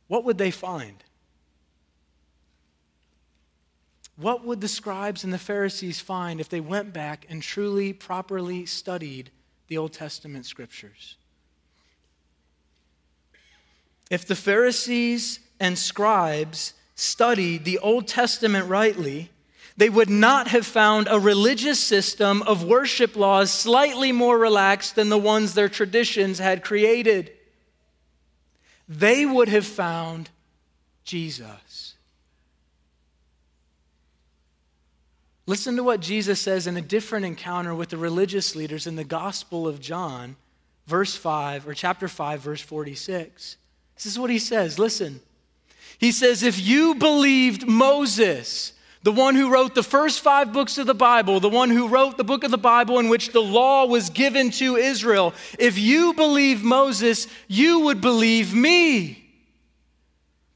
What 0.07 0.23
would 0.25 0.37
they 0.37 0.51
find? 0.51 1.02
What 4.15 4.45
would 4.45 4.61
the 4.61 4.67
scribes 4.67 5.23
and 5.23 5.33
the 5.33 5.39
Pharisees 5.39 5.99
find 5.99 6.39
if 6.39 6.49
they 6.49 6.61
went 6.61 6.93
back 6.93 7.25
and 7.29 7.41
truly, 7.41 7.93
properly 7.93 8.65
studied 8.65 9.31
the 9.67 9.77
Old 9.77 9.93
Testament 9.93 10.45
scriptures? 10.45 11.17
If 14.11 14.27
the 14.27 14.35
Pharisees 14.35 15.39
and 15.59 15.77
scribes 15.77 16.73
studied 16.95 17.65
the 17.65 17.79
Old 17.79 18.07
Testament 18.07 18.69
rightly, 18.69 19.31
they 19.75 19.89
would 19.89 20.09
not 20.09 20.49
have 20.49 20.67
found 20.67 21.07
a 21.09 21.19
religious 21.19 21.79
system 21.79 22.43
of 22.43 22.63
worship 22.63 23.15
laws 23.15 23.49
slightly 23.51 24.11
more 24.11 24.37
relaxed 24.37 24.95
than 24.95 25.09
the 25.09 25.17
ones 25.17 25.53
their 25.55 25.69
traditions 25.69 26.37
had 26.37 26.63
created. 26.63 27.31
They 28.87 29.25
would 29.25 29.47
have 29.49 29.65
found 29.65 30.29
Jesus. 31.03 31.92
Listen 35.45 35.75
to 35.75 35.83
what 35.83 35.99
Jesus 35.99 36.39
says 36.39 36.67
in 36.67 36.77
a 36.77 36.81
different 36.81 37.25
encounter 37.25 37.75
with 37.75 37.89
the 37.89 37.97
religious 37.97 38.55
leaders 38.55 38.87
in 38.87 38.95
the 38.95 39.03
Gospel 39.03 39.67
of 39.67 39.81
John, 39.81 40.37
verse 40.87 41.15
5, 41.15 41.67
or 41.67 41.73
chapter 41.73 42.07
5, 42.07 42.39
verse 42.39 42.61
46. 42.61 43.57
This 43.95 44.05
is 44.05 44.17
what 44.17 44.29
he 44.29 44.39
says. 44.39 44.79
Listen. 44.79 45.19
He 45.97 46.11
says, 46.11 46.43
If 46.43 46.59
you 46.59 46.95
believed 46.95 47.67
Moses, 47.67 48.73
the 49.03 49.11
one 49.11 49.35
who 49.35 49.51
wrote 49.51 49.75
the 49.75 49.83
first 49.83 50.21
five 50.21 50.53
books 50.53 50.77
of 50.77 50.87
the 50.87 50.93
Bible, 50.93 51.41
the 51.41 51.49
one 51.49 51.69
who 51.69 51.89
wrote 51.89 52.17
the 52.17 52.23
book 52.23 52.45
of 52.45 52.51
the 52.51 52.57
Bible 52.57 52.99
in 52.99 53.09
which 53.09 53.31
the 53.31 53.41
law 53.41 53.85
was 53.85 54.09
given 54.09 54.49
to 54.51 54.77
Israel, 54.77 55.33
if 55.59 55.77
you 55.77 56.13
believe 56.13 56.63
Moses, 56.63 57.27
you 57.49 57.81
would 57.81 57.99
believe 57.99 58.53
me. 58.53 59.19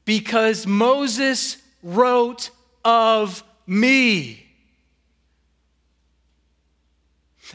Because 0.06 0.66
Moses 0.66 1.58
wrote 1.82 2.50
of 2.84 3.44
me. 3.66 4.47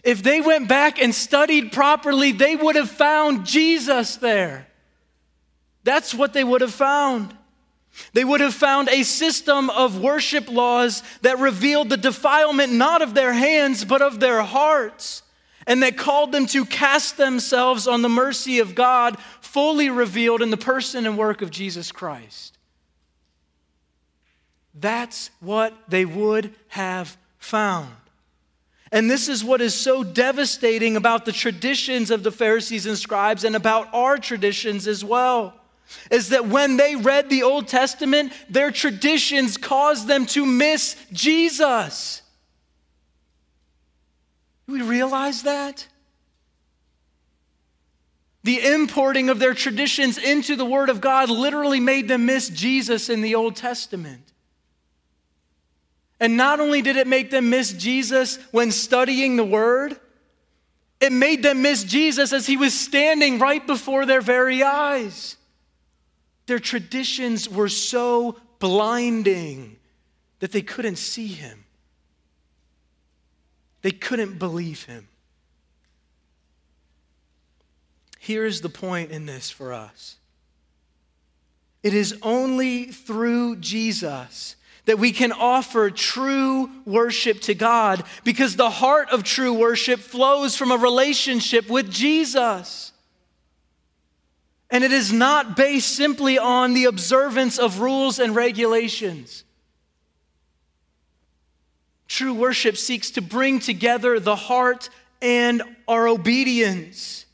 If 0.03 0.23
they 0.23 0.41
went 0.41 0.67
back 0.67 1.01
and 1.01 1.13
studied 1.13 1.71
properly, 1.71 2.31
they 2.31 2.55
would 2.55 2.75
have 2.75 2.89
found 2.89 3.45
Jesus 3.45 4.15
there. 4.15 4.67
That's 5.83 6.13
what 6.13 6.33
they 6.33 6.43
would 6.43 6.61
have 6.61 6.73
found. 6.73 7.35
They 8.13 8.23
would 8.23 8.41
have 8.41 8.55
found 8.55 8.89
a 8.89 9.03
system 9.03 9.69
of 9.69 10.01
worship 10.01 10.49
laws 10.49 11.03
that 11.21 11.37
revealed 11.37 11.89
the 11.89 11.97
defilement 11.97 12.73
not 12.73 13.01
of 13.01 13.13
their 13.13 13.33
hands, 13.33 13.85
but 13.85 14.01
of 14.01 14.19
their 14.19 14.41
hearts, 14.41 15.21
and 15.67 15.83
that 15.83 15.97
called 15.97 16.31
them 16.31 16.47
to 16.47 16.65
cast 16.65 17.17
themselves 17.17 17.87
on 17.87 18.01
the 18.01 18.09
mercy 18.09 18.59
of 18.59 18.73
God, 18.73 19.19
fully 19.41 19.89
revealed 19.89 20.41
in 20.41 20.49
the 20.49 20.57
person 20.57 21.05
and 21.05 21.17
work 21.17 21.43
of 21.43 21.51
Jesus 21.51 21.91
Christ. 21.91 22.57
That's 24.73 25.29
what 25.39 25.73
they 25.87 26.03
would 26.03 26.55
have 26.69 27.15
found. 27.37 27.93
And 28.93 29.09
this 29.09 29.27
is 29.27 29.43
what 29.43 29.59
is 29.59 29.73
so 29.73 30.03
devastating 30.03 30.95
about 30.95 31.25
the 31.25 31.31
traditions 31.31 32.11
of 32.11 32.21
the 32.21 32.31
Pharisees 32.31 32.85
and 32.85 32.95
scribes 32.95 33.43
and 33.43 33.55
about 33.55 33.91
our 33.91 34.19
traditions 34.19 34.87
as 34.87 35.03
well. 35.03 35.55
Is 36.11 36.29
that 36.29 36.45
when 36.47 36.77
they 36.77 36.95
read 36.95 37.27
the 37.27 37.41
Old 37.41 37.67
Testament, 37.67 38.31
their 38.49 38.69
traditions 38.69 39.57
caused 39.57 40.07
them 40.07 40.27
to 40.27 40.45
miss 40.45 40.95
Jesus. 41.11 42.21
Do 44.67 44.73
we 44.73 44.83
realize 44.83 45.41
that? 45.41 45.87
The 48.43 48.63
importing 48.63 49.29
of 49.29 49.39
their 49.39 49.55
traditions 49.55 50.19
into 50.19 50.55
the 50.55 50.65
Word 50.65 50.89
of 50.89 51.01
God 51.01 51.31
literally 51.31 51.79
made 51.79 52.07
them 52.07 52.27
miss 52.27 52.47
Jesus 52.47 53.09
in 53.09 53.21
the 53.21 53.33
Old 53.33 53.55
Testament. 53.55 54.32
And 56.23 56.37
not 56.37 56.61
only 56.61 56.81
did 56.81 56.95
it 56.95 57.05
make 57.05 57.31
them 57.31 57.49
miss 57.49 57.73
Jesus 57.73 58.37
when 58.51 58.71
studying 58.71 59.35
the 59.35 59.43
Word, 59.43 59.99
it 61.01 61.11
made 61.11 61.43
them 61.43 61.61
miss 61.61 61.83
Jesus 61.83 62.31
as 62.31 62.47
he 62.47 62.55
was 62.55 62.73
standing 62.73 63.39
right 63.39 63.67
before 63.67 64.05
their 64.05 64.21
very 64.21 64.63
eyes. 64.63 65.35
Their 66.45 66.59
traditions 66.59 67.49
were 67.49 67.67
so 67.67 68.37
blinding 68.59 69.75
that 70.39 70.53
they 70.53 70.61
couldn't 70.61 70.95
see 70.95 71.27
him, 71.27 71.65
they 73.81 73.91
couldn't 73.91 74.39
believe 74.39 74.85
him. 74.85 75.09
Here's 78.17 78.61
the 78.61 78.69
point 78.69 79.11
in 79.11 79.25
this 79.25 79.49
for 79.49 79.73
us 79.73 80.15
it 81.83 81.93
is 81.93 82.17
only 82.21 82.85
through 82.85 83.57
Jesus 83.57 84.55
that 84.85 84.99
we 84.99 85.11
can 85.11 85.31
offer 85.31 85.89
true 85.89 86.69
worship 86.85 87.39
to 87.41 87.55
God 87.55 88.03
because 88.23 88.55
the 88.55 88.69
heart 88.69 89.09
of 89.11 89.23
true 89.23 89.53
worship 89.53 89.99
flows 89.99 90.55
from 90.55 90.71
a 90.71 90.77
relationship 90.77 91.69
with 91.69 91.89
Jesus. 91.89 92.91
And 94.69 94.83
it 94.83 94.91
is 94.91 95.13
not 95.13 95.55
based 95.55 95.95
simply 95.95 96.37
on 96.37 96.73
the 96.73 96.85
observance 96.85 97.59
of 97.59 97.79
rules 97.79 98.19
and 98.19 98.35
regulations. 98.35 99.43
True 102.07 102.33
worship 102.33 102.77
seeks 102.77 103.11
to 103.11 103.21
bring 103.21 103.59
together 103.59 104.19
the 104.19 104.35
heart 104.35 104.89
and 105.21 105.63
our 105.87 106.07
obedience. 106.07 107.25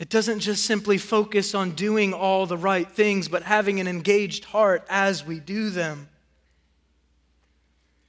It 0.00 0.08
doesn't 0.08 0.40
just 0.40 0.64
simply 0.64 0.98
focus 0.98 1.54
on 1.54 1.72
doing 1.72 2.12
all 2.12 2.46
the 2.46 2.56
right 2.56 2.90
things, 2.90 3.28
but 3.28 3.44
having 3.44 3.78
an 3.78 3.86
engaged 3.86 4.44
heart 4.46 4.84
as 4.88 5.24
we 5.24 5.38
do 5.38 5.70
them. 5.70 6.08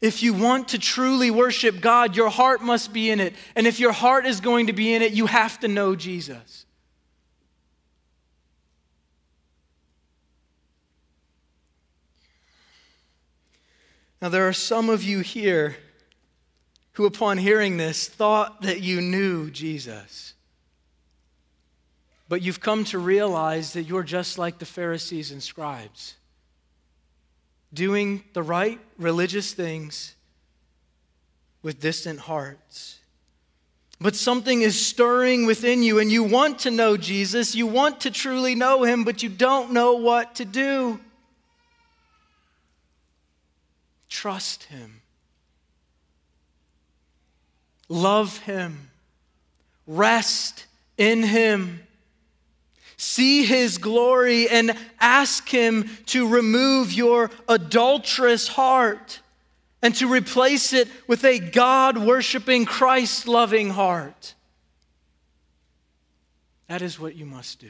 If 0.02 0.24
you 0.24 0.34
want 0.34 0.69
to 0.69 0.80
truly 0.80 1.32
worship 1.32 1.82
God, 1.82 2.15
your 2.15 2.30
heart 2.30 2.62
must 2.62 2.91
be 2.91 3.10
in 3.10 3.19
it. 3.19 3.34
And 3.56 3.65
if 3.65 3.80
your 3.80 3.91
heart 3.91 4.26
is 4.26 4.39
going 4.39 4.67
to 4.67 4.74
be 4.74 4.93
in 4.93 5.02
it, 5.02 5.13
you 5.13 5.28
have 5.28 5.60
to 5.62 5.67
know 5.67 5.95
Jesus. 5.95 6.65
Now, 14.21 14.30
there 14.30 14.48
are 14.48 14.54
some 14.54 14.89
of 14.89 15.04
you 15.04 15.19
here 15.19 15.76
who, 16.93 17.06
upon 17.06 17.38
hearing 17.38 17.78
this, 17.78 18.08
thought 18.08 18.63
that 18.63 18.82
you 18.82 19.02
knew 19.02 19.52
Jesus. 19.52 20.34
But 22.28 22.42
you've 22.42 22.60
come 22.60 22.84
to 22.86 23.00
realize 23.00 23.74
that 23.74 23.84
you're 23.84 24.04
just 24.04 24.38
like 24.38 24.58
the 24.58 24.66
Pharisees 24.66 25.32
and 25.32 25.44
scribes, 25.44 26.16
doing 27.74 28.24
the 28.34 28.42
right 28.42 28.80
religious 28.98 29.54
things 29.54 30.16
with 31.62 31.80
distant 31.80 32.20
hearts. 32.20 33.00
But 34.02 34.16
something 34.16 34.62
is 34.62 34.80
stirring 34.84 35.46
within 35.46 35.82
you, 35.82 36.00
and 36.00 36.12
you 36.12 36.24
want 36.24 36.60
to 36.60 36.72
know 36.72 36.98
Jesus. 36.98 37.56
You 37.56 37.68
want 37.68 38.02
to 38.02 38.12
truly 38.12 38.56
know 38.56 38.84
him, 38.84 39.04
but 39.04 39.24
you 39.24 39.30
don't 39.30 39.72
know 39.72 39.94
what 39.94 40.36
to 40.36 40.46
do. 40.46 41.00
Trust 44.10 44.64
him. 44.66 45.02
Love 47.88 48.40
him. 48.40 48.90
Rest 49.88 50.66
in 50.98 51.24
him. 51.24 51.85
See 53.06 53.46
his 53.46 53.78
glory 53.78 54.50
and 54.50 54.76
ask 55.00 55.48
him 55.48 55.88
to 56.08 56.28
remove 56.28 56.91
your 56.91 57.30
adulterous 57.48 58.48
heart 58.48 59.20
and 59.84 59.94
to 59.98 60.12
replace 60.12 60.74
it 60.74 60.88
with 61.08 61.24
a 61.24 61.38
God 61.38 62.00
worshiping, 62.00 62.65
Christ 62.65 63.28
loving 63.28 63.70
heart. 63.70 64.34
That 66.68 66.82
is 66.82 67.00
what 67.00 67.15
you 67.15 67.28
must 67.28 67.60
do. 67.60 67.70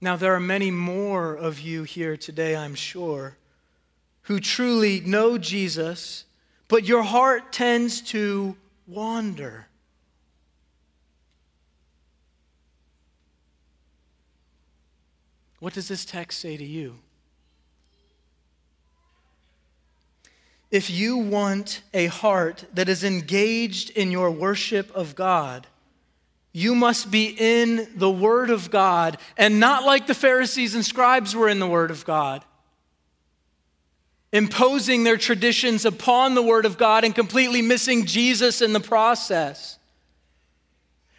Now, 0.00 0.16
there 0.16 0.34
are 0.34 0.40
many 0.40 0.70
more 0.70 1.34
of 1.34 1.60
you 1.60 1.82
here 1.82 2.16
today, 2.16 2.56
I'm 2.56 2.74
sure, 2.74 3.36
who 4.22 4.40
truly 4.40 5.00
know 5.00 5.36
Jesus, 5.36 6.24
but 6.66 6.84
your 6.84 7.02
heart 7.02 7.52
tends 7.52 8.00
to 8.00 8.56
wander. 8.86 9.66
What 15.64 15.72
does 15.72 15.88
this 15.88 16.04
text 16.04 16.40
say 16.40 16.58
to 16.58 16.62
you? 16.62 16.96
If 20.70 20.90
you 20.90 21.16
want 21.16 21.80
a 21.94 22.04
heart 22.04 22.66
that 22.74 22.90
is 22.90 23.02
engaged 23.02 23.88
in 23.88 24.10
your 24.10 24.30
worship 24.30 24.94
of 24.94 25.14
God, 25.14 25.66
you 26.52 26.74
must 26.74 27.10
be 27.10 27.34
in 27.38 27.88
the 27.96 28.10
Word 28.10 28.50
of 28.50 28.70
God 28.70 29.16
and 29.38 29.58
not 29.58 29.84
like 29.84 30.06
the 30.06 30.12
Pharisees 30.12 30.74
and 30.74 30.84
scribes 30.84 31.34
were 31.34 31.48
in 31.48 31.60
the 31.60 31.66
Word 31.66 31.90
of 31.90 32.04
God, 32.04 32.44
imposing 34.34 35.04
their 35.04 35.16
traditions 35.16 35.86
upon 35.86 36.34
the 36.34 36.42
Word 36.42 36.66
of 36.66 36.76
God 36.76 37.04
and 37.04 37.14
completely 37.14 37.62
missing 37.62 38.04
Jesus 38.04 38.60
in 38.60 38.74
the 38.74 38.80
process. 38.80 39.78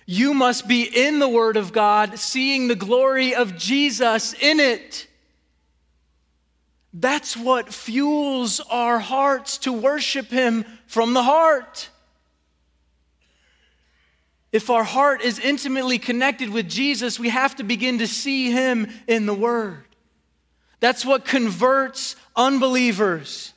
You 0.05 0.33
must 0.33 0.67
be 0.67 0.83
in 0.83 1.19
the 1.19 1.27
Word 1.27 1.57
of 1.57 1.73
God, 1.73 2.19
seeing 2.19 2.67
the 2.67 2.75
glory 2.75 3.33
of 3.33 3.57
Jesus 3.57 4.33
in 4.33 4.59
it. 4.59 5.07
That's 6.93 7.35
what 7.35 7.73
fuels 7.73 8.59
our 8.69 8.99
hearts 8.99 9.57
to 9.59 9.73
worship 9.73 10.27
Him 10.27 10.63
from 10.85 11.13
the 11.13 11.23
heart. 11.23 11.89
If 14.51 14.69
our 14.69 14.83
heart 14.83 15.21
is 15.21 15.39
intimately 15.39 15.97
connected 15.97 16.49
with 16.49 16.69
Jesus, 16.69 17.19
we 17.19 17.29
have 17.29 17.55
to 17.57 17.63
begin 17.63 17.97
to 17.97 18.07
see 18.07 18.51
Him 18.51 18.87
in 19.07 19.25
the 19.25 19.33
Word. 19.33 19.83
That's 20.79 21.03
what 21.03 21.25
converts 21.25 22.15
unbelievers, 22.35 23.53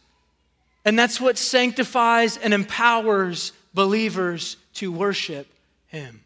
and 0.85 0.99
that's 0.99 1.21
what 1.21 1.37
sanctifies 1.37 2.39
and 2.39 2.55
empowers 2.55 3.53
believers 3.75 4.57
to 4.75 4.91
worship 4.91 5.47
Him. 5.89 6.25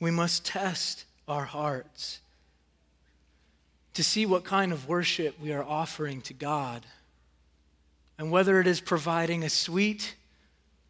We 0.00 0.10
must 0.10 0.44
test 0.44 1.04
our 1.26 1.44
hearts 1.44 2.20
to 3.94 4.04
see 4.04 4.26
what 4.26 4.44
kind 4.44 4.72
of 4.72 4.88
worship 4.88 5.40
we 5.40 5.52
are 5.52 5.64
offering 5.64 6.20
to 6.22 6.34
God 6.34 6.86
and 8.16 8.30
whether 8.30 8.60
it 8.60 8.66
is 8.66 8.80
providing 8.80 9.42
a 9.42 9.50
sweet 9.50 10.14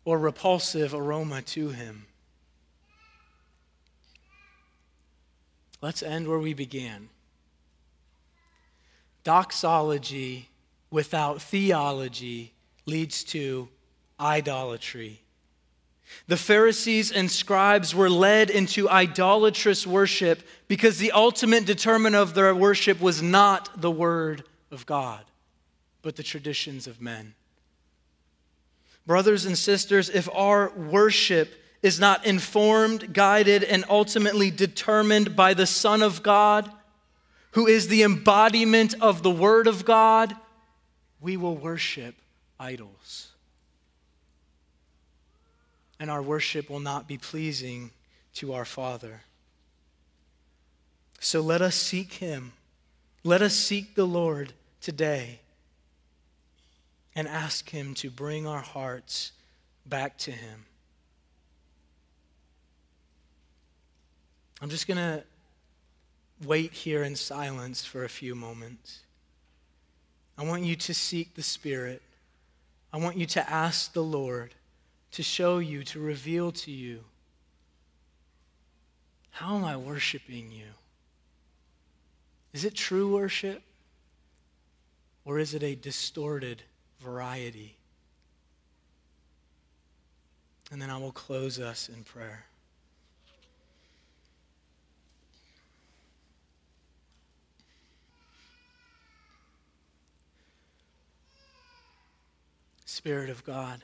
or 0.04 0.18
repulsive 0.18 0.94
aroma 0.94 1.42
to 1.42 1.70
Him. 1.70 2.06
Let's 5.80 6.02
end 6.02 6.26
where 6.26 6.38
we 6.38 6.54
began. 6.54 7.08
Doxology 9.24 10.48
without 10.90 11.40
theology 11.40 12.52
leads 12.86 13.22
to 13.24 13.68
idolatry. 14.18 15.20
The 16.26 16.36
Pharisees 16.36 17.10
and 17.10 17.30
scribes 17.30 17.94
were 17.94 18.10
led 18.10 18.50
into 18.50 18.88
idolatrous 18.88 19.86
worship 19.86 20.42
because 20.68 20.98
the 20.98 21.12
ultimate 21.12 21.64
determinant 21.64 22.20
of 22.20 22.34
their 22.34 22.54
worship 22.54 23.00
was 23.00 23.22
not 23.22 23.80
the 23.80 23.90
Word 23.90 24.44
of 24.70 24.84
God, 24.86 25.24
but 26.02 26.16
the 26.16 26.22
traditions 26.22 26.86
of 26.86 27.00
men. 27.00 27.34
Brothers 29.06 29.46
and 29.46 29.56
sisters, 29.56 30.10
if 30.10 30.28
our 30.34 30.70
worship 30.70 31.54
is 31.82 31.98
not 31.98 32.26
informed, 32.26 33.14
guided, 33.14 33.64
and 33.64 33.84
ultimately 33.88 34.50
determined 34.50 35.34
by 35.34 35.54
the 35.54 35.66
Son 35.66 36.02
of 36.02 36.22
God, 36.22 36.70
who 37.52 37.66
is 37.66 37.88
the 37.88 38.02
embodiment 38.02 38.94
of 39.00 39.22
the 39.22 39.30
Word 39.30 39.66
of 39.66 39.86
God, 39.86 40.36
we 41.20 41.38
will 41.38 41.56
worship 41.56 42.14
idols 42.60 43.27
and 46.00 46.10
our 46.10 46.22
worship 46.22 46.70
will 46.70 46.80
not 46.80 47.08
be 47.08 47.18
pleasing 47.18 47.90
to 48.34 48.52
our 48.52 48.64
Father. 48.64 49.22
So 51.20 51.40
let 51.40 51.60
us 51.60 51.74
seek 51.74 52.14
Him. 52.14 52.52
Let 53.24 53.42
us 53.42 53.54
seek 53.54 53.94
the 53.94 54.06
Lord 54.06 54.52
today 54.80 55.40
and 57.14 57.26
ask 57.26 57.70
Him 57.70 57.94
to 57.94 58.10
bring 58.10 58.46
our 58.46 58.60
hearts 58.60 59.32
back 59.84 60.18
to 60.18 60.30
Him. 60.30 60.66
I'm 64.60 64.70
just 64.70 64.86
going 64.86 64.98
to 64.98 65.24
wait 66.44 66.72
here 66.72 67.02
in 67.02 67.16
silence 67.16 67.84
for 67.84 68.04
a 68.04 68.08
few 68.08 68.34
moments. 68.34 69.00
I 70.36 70.44
want 70.44 70.62
you 70.62 70.76
to 70.76 70.94
seek 70.94 71.34
the 71.34 71.42
Spirit. 71.42 72.02
I 72.92 72.98
want 72.98 73.16
you 73.16 73.26
to 73.26 73.50
ask 73.50 73.92
the 73.92 74.02
Lord 74.02 74.54
to 75.12 75.22
show 75.22 75.58
you, 75.58 75.82
to 75.84 76.00
reveal 76.00 76.52
to 76.52 76.70
you. 76.70 77.04
How 79.30 79.56
am 79.56 79.64
I 79.64 79.76
worshiping 79.76 80.50
you? 80.50 80.66
Is 82.52 82.64
it 82.64 82.74
true 82.74 83.12
worship? 83.12 83.62
Or 85.24 85.38
is 85.38 85.54
it 85.54 85.62
a 85.62 85.74
distorted 85.74 86.62
variety? 87.00 87.76
And 90.70 90.80
then 90.82 90.90
I 90.90 90.98
will 90.98 91.12
close 91.12 91.60
us 91.60 91.88
in 91.88 92.02
prayer. 92.04 92.46
Spirit 102.84 103.30
of 103.30 103.44
God. 103.44 103.82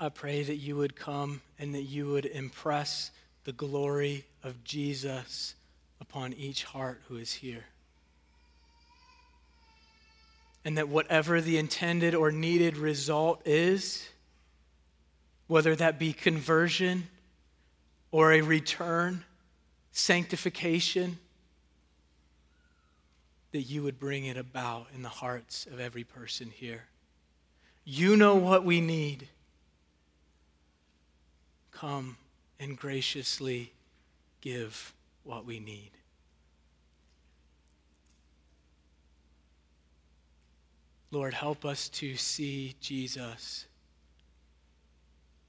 I 0.00 0.10
pray 0.10 0.44
that 0.44 0.56
you 0.56 0.76
would 0.76 0.94
come 0.94 1.40
and 1.58 1.74
that 1.74 1.82
you 1.82 2.06
would 2.08 2.24
impress 2.24 3.10
the 3.44 3.52
glory 3.52 4.24
of 4.44 4.62
Jesus 4.62 5.54
upon 6.00 6.32
each 6.34 6.62
heart 6.62 7.00
who 7.08 7.16
is 7.16 7.32
here. 7.32 7.64
And 10.64 10.78
that 10.78 10.88
whatever 10.88 11.40
the 11.40 11.58
intended 11.58 12.14
or 12.14 12.30
needed 12.30 12.76
result 12.76 13.42
is, 13.44 14.08
whether 15.48 15.74
that 15.74 15.98
be 15.98 16.12
conversion 16.12 17.08
or 18.12 18.32
a 18.32 18.42
return, 18.42 19.24
sanctification, 19.90 21.18
that 23.50 23.62
you 23.62 23.82
would 23.82 23.98
bring 23.98 24.26
it 24.26 24.36
about 24.36 24.86
in 24.94 25.02
the 25.02 25.08
hearts 25.08 25.66
of 25.66 25.80
every 25.80 26.04
person 26.04 26.52
here. 26.54 26.84
You 27.84 28.16
know 28.16 28.36
what 28.36 28.64
we 28.64 28.80
need 28.80 29.26
come 31.80 32.16
and 32.58 32.76
graciously 32.76 33.72
give 34.40 34.92
what 35.22 35.44
we 35.44 35.60
need. 35.60 35.90
Lord, 41.10 41.34
help 41.34 41.64
us 41.64 41.88
to 41.90 42.16
see 42.16 42.74
Jesus 42.80 43.66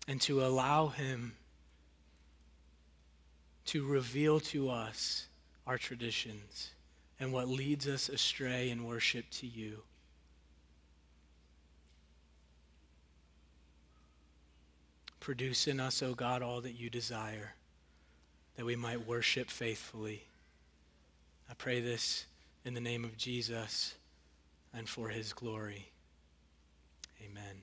and 0.08 0.22
to 0.22 0.46
allow 0.46 0.88
him 0.88 1.34
to 3.66 3.86
reveal 3.86 4.40
to 4.40 4.70
us 4.70 5.28
our 5.68 5.78
traditions 5.78 6.72
and 7.20 7.34
what 7.34 7.48
leads 7.48 7.88
us 7.88 8.08
astray 8.08 8.70
in 8.70 8.86
worship 8.86 9.26
to 9.32 9.48
you. 9.48 9.82
Produce 15.30 15.68
in 15.68 15.80
us, 15.80 16.02
O 16.02 16.16
God, 16.16 16.42
all 16.42 16.60
that 16.62 16.72
you 16.72 16.90
desire, 16.90 17.54
that 18.56 18.66
we 18.66 18.76
might 18.76 19.06
worship 19.06 19.52
faithfully. 19.52 20.24
I 21.48 21.54
pray 21.54 21.82
this 21.82 22.26
in 22.66 22.74
the 22.74 22.82
name 22.82 23.06
of 23.06 23.16
Jesus. 23.16 23.94
and 24.74 24.90
for 24.90 25.10
his 25.10 25.32
glory. 25.34 25.92
Amen. 27.24 27.62